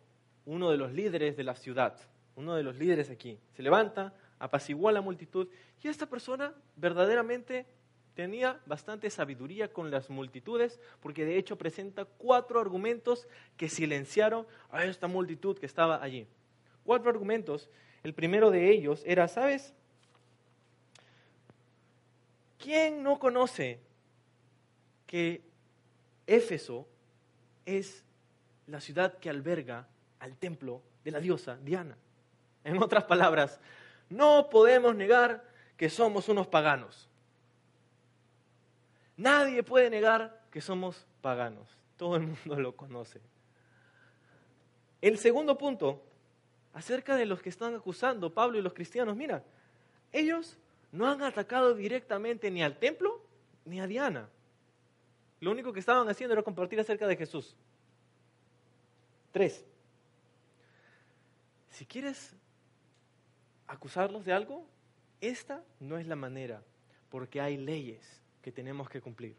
[0.44, 1.98] uno de los líderes de la ciudad,
[2.36, 5.48] uno de los líderes aquí, se levanta, apaciguó a la multitud
[5.82, 7.66] y esta persona verdaderamente
[8.18, 14.86] tenía bastante sabiduría con las multitudes porque de hecho presenta cuatro argumentos que silenciaron a
[14.86, 16.26] esta multitud que estaba allí.
[16.84, 17.70] cuatro argumentos.
[18.02, 19.72] El primero de ellos era, ¿sabes?
[22.58, 23.80] ¿Quién no conoce
[25.06, 25.44] que
[26.26, 26.88] Éfeso
[27.68, 28.04] es
[28.66, 29.88] la ciudad que alberga
[30.18, 31.96] al templo de la diosa Diana?
[32.64, 33.60] En otras palabras,
[34.10, 35.44] no podemos negar
[35.78, 37.08] que somos unos paganos.
[39.18, 41.68] Nadie puede negar que somos paganos.
[41.98, 43.20] Todo el mundo lo conoce.
[45.02, 46.04] El segundo punto,
[46.74, 49.44] acerca de los que están acusando Pablo y los cristianos, mira,
[50.12, 50.58] ellos
[50.92, 53.22] no han atacado directamente ni al templo
[53.66, 54.30] ni a Diana.
[55.40, 57.56] Lo único que estaban haciendo era compartir acerca de Jesús.
[59.32, 59.66] Tres.
[61.70, 62.36] Si quieres
[63.68, 64.66] acusarlos de algo,
[65.22, 66.64] esta no es la manera,
[67.10, 69.36] porque hay leyes que tenemos que cumplir.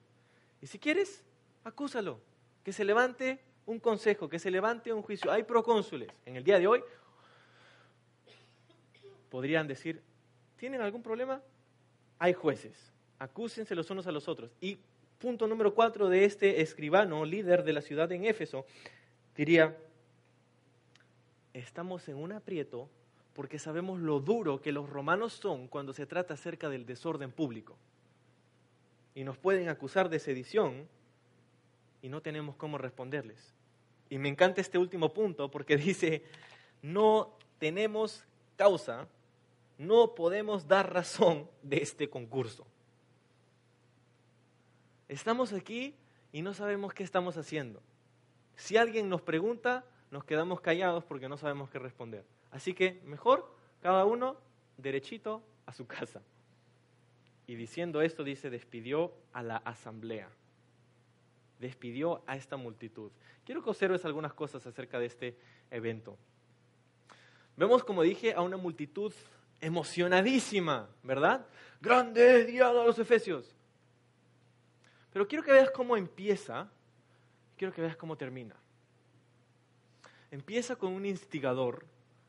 [0.60, 1.24] Y si quieres,
[1.64, 2.20] acúsalo,
[2.62, 5.32] que se levante un consejo, que se levante un juicio.
[5.32, 6.10] Hay procónsules.
[6.26, 6.84] En el día de hoy
[9.30, 10.02] podrían decir,
[10.58, 11.40] ¿tienen algún problema?
[12.18, 12.92] Hay jueces.
[13.18, 14.50] Acúsense los unos a los otros.
[14.60, 14.76] Y
[15.18, 18.66] punto número cuatro de este escribano, líder de la ciudad en Éfeso,
[19.34, 19.74] diría,
[21.54, 22.90] estamos en un aprieto
[23.32, 27.78] porque sabemos lo duro que los romanos son cuando se trata acerca del desorden público.
[29.18, 30.86] Y nos pueden acusar de sedición
[32.02, 33.52] y no tenemos cómo responderles.
[34.08, 36.22] Y me encanta este último punto porque dice,
[36.82, 39.08] no tenemos causa,
[39.76, 42.64] no podemos dar razón de este concurso.
[45.08, 45.96] Estamos aquí
[46.30, 47.82] y no sabemos qué estamos haciendo.
[48.54, 52.24] Si alguien nos pregunta, nos quedamos callados porque no sabemos qué responder.
[52.52, 53.52] Así que mejor
[53.82, 54.36] cada uno
[54.76, 56.22] derechito a su casa.
[57.48, 60.30] Y diciendo esto, dice, despidió a la asamblea.
[61.58, 63.10] Despidió a esta multitud.
[63.44, 65.36] Quiero que observes algunas cosas acerca de este
[65.70, 66.16] evento.
[67.56, 69.12] Vemos, como dije, a una multitud
[69.60, 71.44] emocionadísima, ¿verdad?
[71.80, 73.56] Grande día a los efesios.
[75.12, 76.70] Pero quiero que veas cómo empieza,
[77.56, 78.54] quiero que veas cómo termina.
[80.30, 81.84] Empieza con un instigador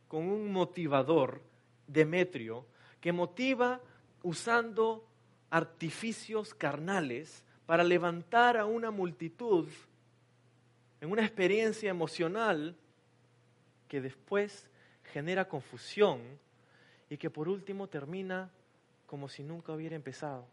[0.09, 1.39] con un motivador,
[1.87, 2.65] Demetrio,
[2.99, 3.79] que motiva
[4.23, 5.07] usando
[5.49, 9.67] artificios carnales para levantar a una multitud
[11.01, 12.75] en una experiencia emocional
[13.87, 14.69] que después
[15.13, 16.19] genera confusión
[17.09, 18.49] y que por último termina
[19.07, 20.45] como si nunca hubiera empezado.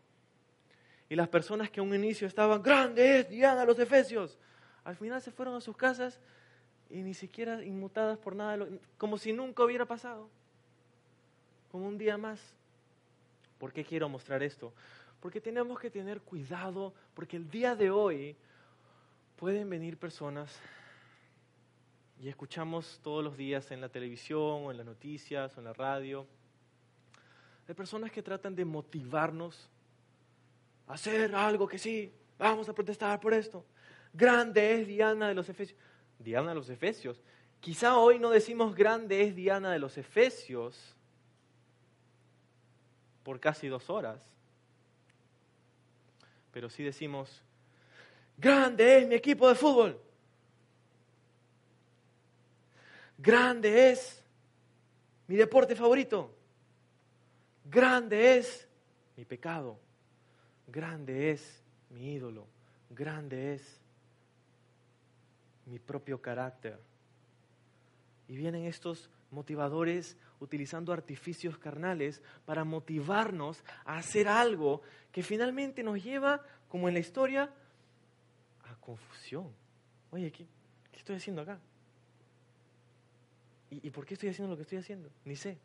[1.08, 4.38] Y las personas que a un inicio estaban, grandes, Diana, los efesios,
[4.84, 6.18] al final se fueron a sus casas
[6.88, 8.66] y ni siquiera inmutadas por nada,
[8.96, 10.28] como si nunca hubiera pasado,
[11.70, 12.55] como un día más.
[13.58, 14.72] ¿Por qué quiero mostrar esto?
[15.20, 18.36] Porque tenemos que tener cuidado, porque el día de hoy
[19.36, 20.58] pueden venir personas
[22.20, 25.72] y escuchamos todos los días en la televisión o en las noticias o en la
[25.72, 26.26] radio,
[27.66, 29.68] de personas que tratan de motivarnos
[30.86, 33.64] a hacer algo que sí, vamos a protestar por esto.
[34.12, 35.78] Grande es Diana de los Efesios.
[36.18, 37.20] Diana de los Efesios.
[37.60, 40.95] Quizá hoy no decimos grande es Diana de los Efesios
[43.26, 44.22] por casi dos horas,
[46.52, 47.42] pero sí decimos,
[48.38, 50.00] grande es mi equipo de fútbol,
[53.18, 54.22] grande es
[55.26, 56.32] mi deporte favorito,
[57.64, 58.68] grande es
[59.16, 59.76] mi pecado,
[60.68, 62.46] grande es mi ídolo,
[62.90, 63.80] grande es
[65.64, 66.78] mi propio carácter.
[68.28, 74.82] Y vienen estos motivadores utilizando artificios carnales para motivarnos a hacer algo
[75.12, 77.50] que finalmente nos lleva, como en la historia,
[78.64, 79.50] a confusión.
[80.10, 80.46] Oye, ¿qué,
[80.92, 81.58] estoy haciendo acá?
[83.70, 85.10] ¿Y, ¿Y por qué estoy haciendo lo que estoy haciendo?
[85.24, 85.58] Ni sé.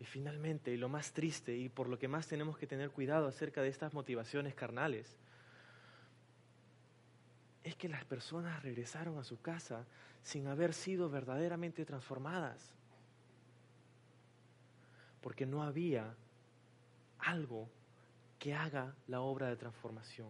[0.00, 3.26] Y finalmente, y lo más triste, y por lo que más tenemos que tener cuidado
[3.26, 5.16] acerca de estas motivaciones carnales,
[7.66, 9.84] es que las personas regresaron a su casa
[10.22, 12.72] sin haber sido verdaderamente transformadas.
[15.20, 16.14] Porque no había
[17.18, 17.68] algo
[18.38, 20.28] que haga la obra de transformación.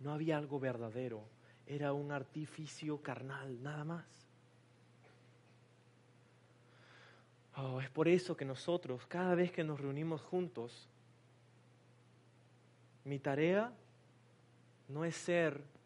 [0.00, 1.28] No había algo verdadero.
[1.66, 4.06] Era un artificio carnal, nada más.
[7.56, 10.88] Oh, es por eso que nosotros, cada vez que nos reunimos juntos,
[13.04, 13.74] mi tarea
[14.88, 15.76] no es ser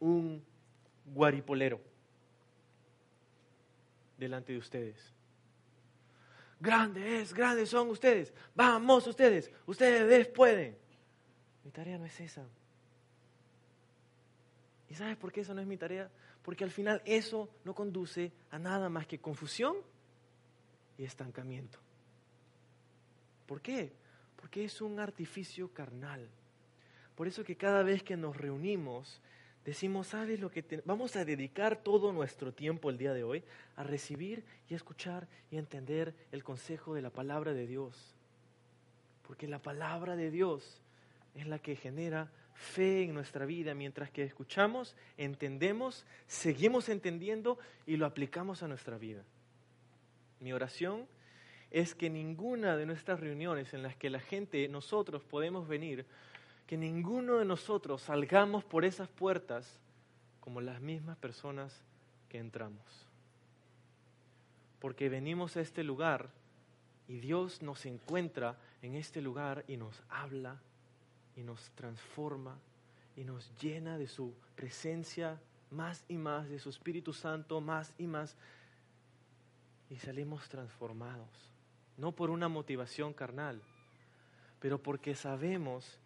[0.00, 0.44] un
[1.04, 1.80] guaripolero
[4.16, 5.12] delante de ustedes.
[6.58, 8.32] Grandes, grandes son ustedes.
[8.54, 10.76] Vamos ustedes, ustedes pueden.
[11.64, 12.46] Mi tarea no es esa.
[14.88, 16.10] ¿Y sabes por qué eso no es mi tarea?
[16.42, 19.76] Porque al final eso no conduce a nada más que confusión
[20.96, 21.78] y estancamiento.
[23.46, 23.92] ¿Por qué?
[24.36, 26.28] Porque es un artificio carnal.
[27.14, 29.20] Por eso que cada vez que nos reunimos,
[29.66, 33.42] decimos, ¿sabes lo que vamos a dedicar todo nuestro tiempo el día de hoy
[33.74, 38.14] a recibir y escuchar y entender el consejo de la palabra de Dios?
[39.26, 40.80] Porque la palabra de Dios
[41.34, 47.96] es la que genera fe en nuestra vida mientras que escuchamos, entendemos, seguimos entendiendo y
[47.96, 49.24] lo aplicamos a nuestra vida.
[50.38, 51.08] Mi oración
[51.72, 56.06] es que ninguna de nuestras reuniones en las que la gente, nosotros podemos venir,
[56.66, 59.78] que ninguno de nosotros salgamos por esas puertas
[60.40, 61.82] como las mismas personas
[62.28, 62.84] que entramos.
[64.80, 66.28] Porque venimos a este lugar
[67.08, 70.60] y Dios nos encuentra en este lugar y nos habla
[71.36, 72.58] y nos transforma
[73.16, 75.40] y nos llena de su presencia
[75.70, 78.36] más y más, de su Espíritu Santo más y más.
[79.88, 81.28] Y salimos transformados,
[81.96, 83.62] no por una motivación carnal,
[84.58, 86.00] pero porque sabemos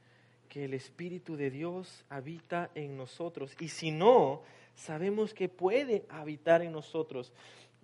[0.51, 3.57] que el Espíritu de Dios habita en nosotros.
[3.61, 4.43] Y si no,
[4.75, 7.33] sabemos que puede habitar en nosotros.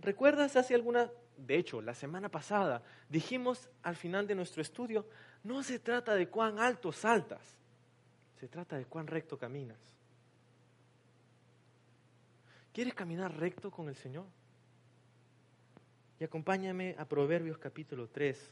[0.00, 5.06] ¿Recuerdas hace alguna, de hecho, la semana pasada, dijimos al final de nuestro estudio,
[5.44, 7.56] no se trata de cuán alto saltas,
[8.40, 9.78] se trata de cuán recto caminas.
[12.72, 14.26] ¿Quieres caminar recto con el Señor?
[16.18, 18.50] Y acompáñame a Proverbios capítulo 3.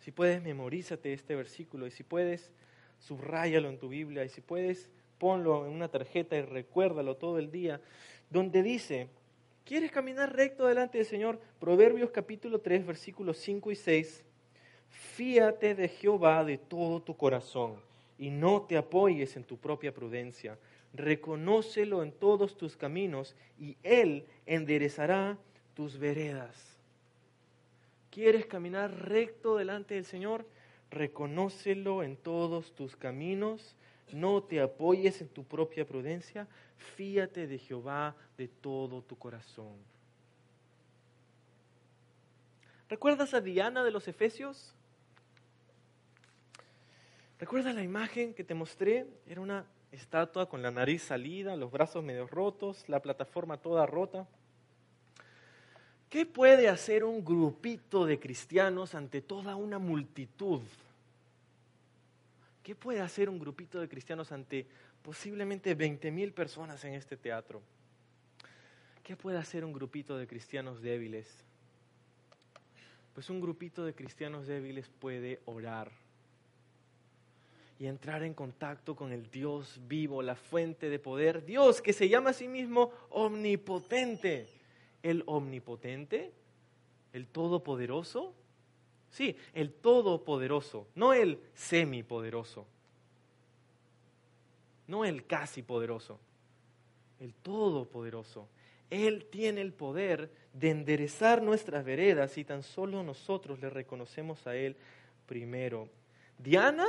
[0.00, 2.50] Si puedes, memorízate este versículo y si puedes,
[2.98, 7.50] subráyalo en tu Biblia y si puedes, ponlo en una tarjeta y recuérdalo todo el
[7.50, 7.80] día,
[8.30, 9.08] donde dice,
[9.64, 11.40] ¿quieres caminar recto delante del Señor?
[11.60, 14.24] Proverbios capítulo 3, versículos 5 y 6.
[14.90, 17.76] Fíate de Jehová de todo tu corazón
[18.18, 20.58] y no te apoyes en tu propia prudencia.
[20.92, 25.36] Reconócelo en todos tus caminos y Él enderezará
[25.74, 26.78] tus veredas.
[28.10, 30.46] ¿Quieres caminar recto delante del Señor?
[30.94, 33.76] Reconócelo en todos tus caminos,
[34.12, 36.46] no te apoyes en tu propia prudencia,
[36.76, 39.74] fíate de Jehová de todo tu corazón.
[42.88, 44.74] ¿Recuerdas a Diana de los Efesios?
[47.38, 49.06] ¿Recuerdas la imagen que te mostré?
[49.26, 54.26] Era una estatua con la nariz salida, los brazos medio rotos, la plataforma toda rota.
[56.08, 60.60] ¿Qué puede hacer un grupito de cristianos ante toda una multitud?
[62.64, 64.66] ¿Qué puede hacer un grupito de cristianos ante
[65.02, 67.62] posiblemente 20.000 personas en este teatro?
[69.04, 71.44] ¿Qué puede hacer un grupito de cristianos débiles?
[73.14, 75.92] Pues un grupito de cristianos débiles puede orar
[77.78, 82.08] y entrar en contacto con el Dios vivo, la fuente de poder, Dios que se
[82.08, 84.48] llama a sí mismo omnipotente
[85.04, 86.32] el omnipotente,
[87.12, 88.34] el todopoderoso.
[89.14, 92.66] Sí, el todopoderoso, no el semipoderoso,
[94.88, 96.18] no el casi poderoso,
[97.20, 98.48] el todopoderoso.
[98.90, 104.56] Él tiene el poder de enderezar nuestras veredas y tan solo nosotros le reconocemos a
[104.56, 104.74] Él
[105.26, 105.88] primero.
[106.36, 106.88] Diana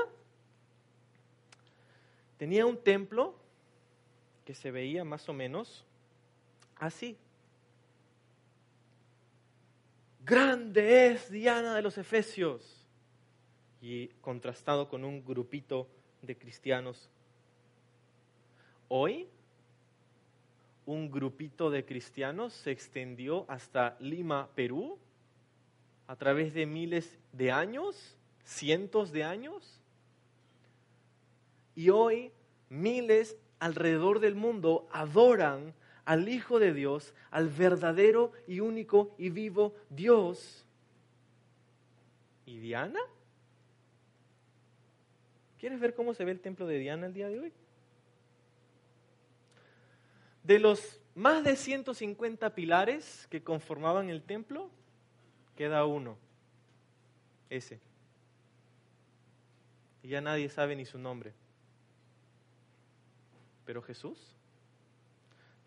[2.39, 3.35] tenía un templo
[4.45, 5.85] que se veía más o menos
[6.77, 7.19] así.
[10.25, 12.83] Grande es Diana de los Efesios.
[13.79, 15.87] Y contrastado con un grupito
[16.23, 17.11] de cristianos.
[18.87, 19.27] Hoy,
[20.87, 24.97] un grupito de cristianos se extendió hasta Lima, Perú,
[26.07, 29.79] a través de miles de años, cientos de años.
[31.75, 32.31] Y hoy
[32.69, 35.75] miles alrededor del mundo adoran
[36.05, 40.65] al Hijo de Dios, al verdadero y único y vivo Dios.
[42.45, 42.99] ¿Y Diana?
[45.59, 47.53] ¿Quieres ver cómo se ve el templo de Diana el día de hoy?
[50.43, 54.69] De los más de 150 pilares que conformaban el templo,
[55.55, 56.17] queda uno,
[57.49, 57.79] ese.
[60.03, 61.33] Y ya nadie sabe ni su nombre.
[63.65, 64.34] Pero Jesús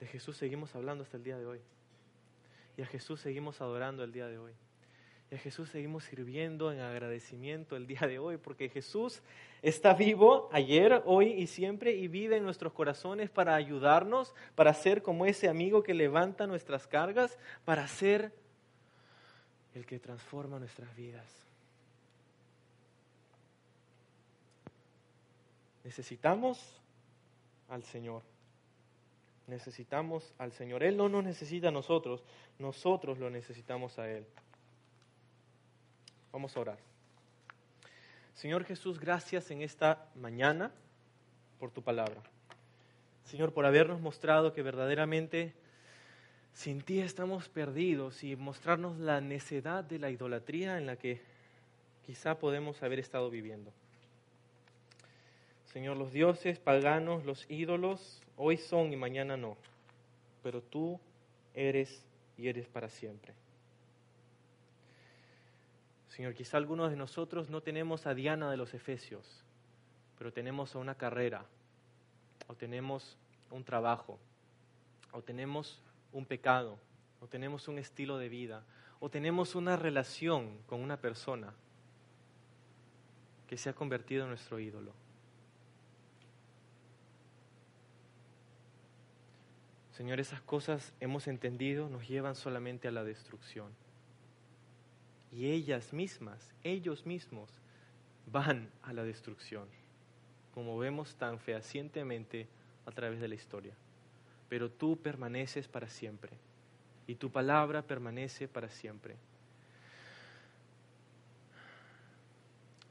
[0.00, 1.60] de Jesús seguimos hablando hasta el día de hoy.
[2.76, 4.52] Y a Jesús seguimos adorando el día de hoy.
[5.30, 9.20] Y a Jesús seguimos sirviendo en agradecimiento el día de hoy, porque Jesús
[9.60, 15.02] está vivo ayer, hoy y siempre y vive en nuestros corazones para ayudarnos, para ser
[15.02, 18.32] como ese amigo que levanta nuestras cargas, para ser
[19.74, 21.26] el que transforma nuestras vidas.
[25.84, 26.80] Necesitamos
[27.68, 28.22] al Señor.
[29.48, 30.82] Necesitamos al Señor.
[30.82, 32.22] Él no nos necesita a nosotros,
[32.58, 34.24] nosotros lo necesitamos a Él.
[36.32, 36.78] Vamos a orar.
[38.34, 40.70] Señor Jesús, gracias en esta mañana
[41.58, 42.22] por tu palabra.
[43.24, 45.54] Señor, por habernos mostrado que verdaderamente
[46.52, 51.20] sin ti estamos perdidos y mostrarnos la necedad de la idolatría en la que
[52.04, 53.72] quizá podemos haber estado viviendo.
[55.72, 59.56] Señor, los dioses paganos, los ídolos, hoy son y mañana no,
[60.42, 60.98] pero tú
[61.52, 62.06] eres
[62.36, 63.34] y eres para siempre.
[66.08, 69.44] Señor, quizá algunos de nosotros no tenemos a Diana de los Efesios,
[70.16, 71.44] pero tenemos a una carrera,
[72.46, 73.16] o tenemos
[73.50, 74.18] un trabajo,
[75.12, 75.80] o tenemos
[76.12, 76.78] un pecado,
[77.20, 78.64] o tenemos un estilo de vida,
[79.00, 81.52] o tenemos una relación con una persona
[83.46, 84.92] que se ha convertido en nuestro ídolo.
[89.98, 93.72] Señor, esas cosas hemos entendido nos llevan solamente a la destrucción.
[95.32, 97.50] Y ellas mismas, ellos mismos,
[98.30, 99.66] van a la destrucción,
[100.54, 102.46] como vemos tan fehacientemente
[102.86, 103.74] a través de la historia.
[104.48, 106.30] Pero tú permaneces para siempre,
[107.08, 109.16] y tu palabra permanece para siempre.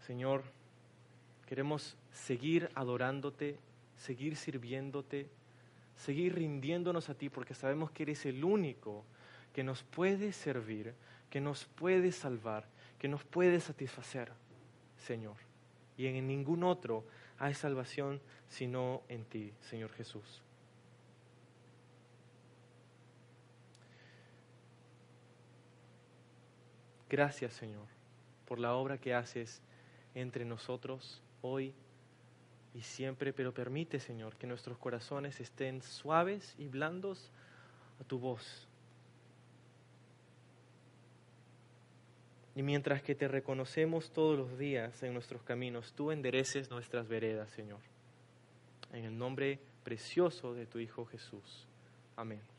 [0.06, 0.44] Señor,
[1.48, 3.58] queremos seguir adorándote,
[3.96, 5.30] seguir sirviéndote,
[5.98, 9.04] seguir rindiéndonos a ti porque sabemos que eres el único
[9.54, 10.94] que nos puede servir,
[11.30, 12.68] que nos puede salvar,
[13.00, 14.32] que nos puede satisfacer,
[14.98, 15.36] Señor.
[15.98, 17.06] Y en ningún otro
[17.40, 20.42] hay salvación sino en ti, Señor Jesús.
[27.10, 27.88] Gracias, Señor,
[28.46, 29.62] por la obra que haces
[30.14, 31.74] entre nosotros hoy
[32.74, 37.32] y siempre, pero permite, Señor, que nuestros corazones estén suaves y blandos
[38.00, 38.68] a tu voz.
[42.56, 47.52] Y mientras que te reconocemos todos los días en nuestros caminos, tú endereces nuestras veredas,
[47.52, 47.80] Señor.
[48.92, 51.68] En el nombre precioso de tu Hijo Jesús.
[52.16, 52.57] Amén.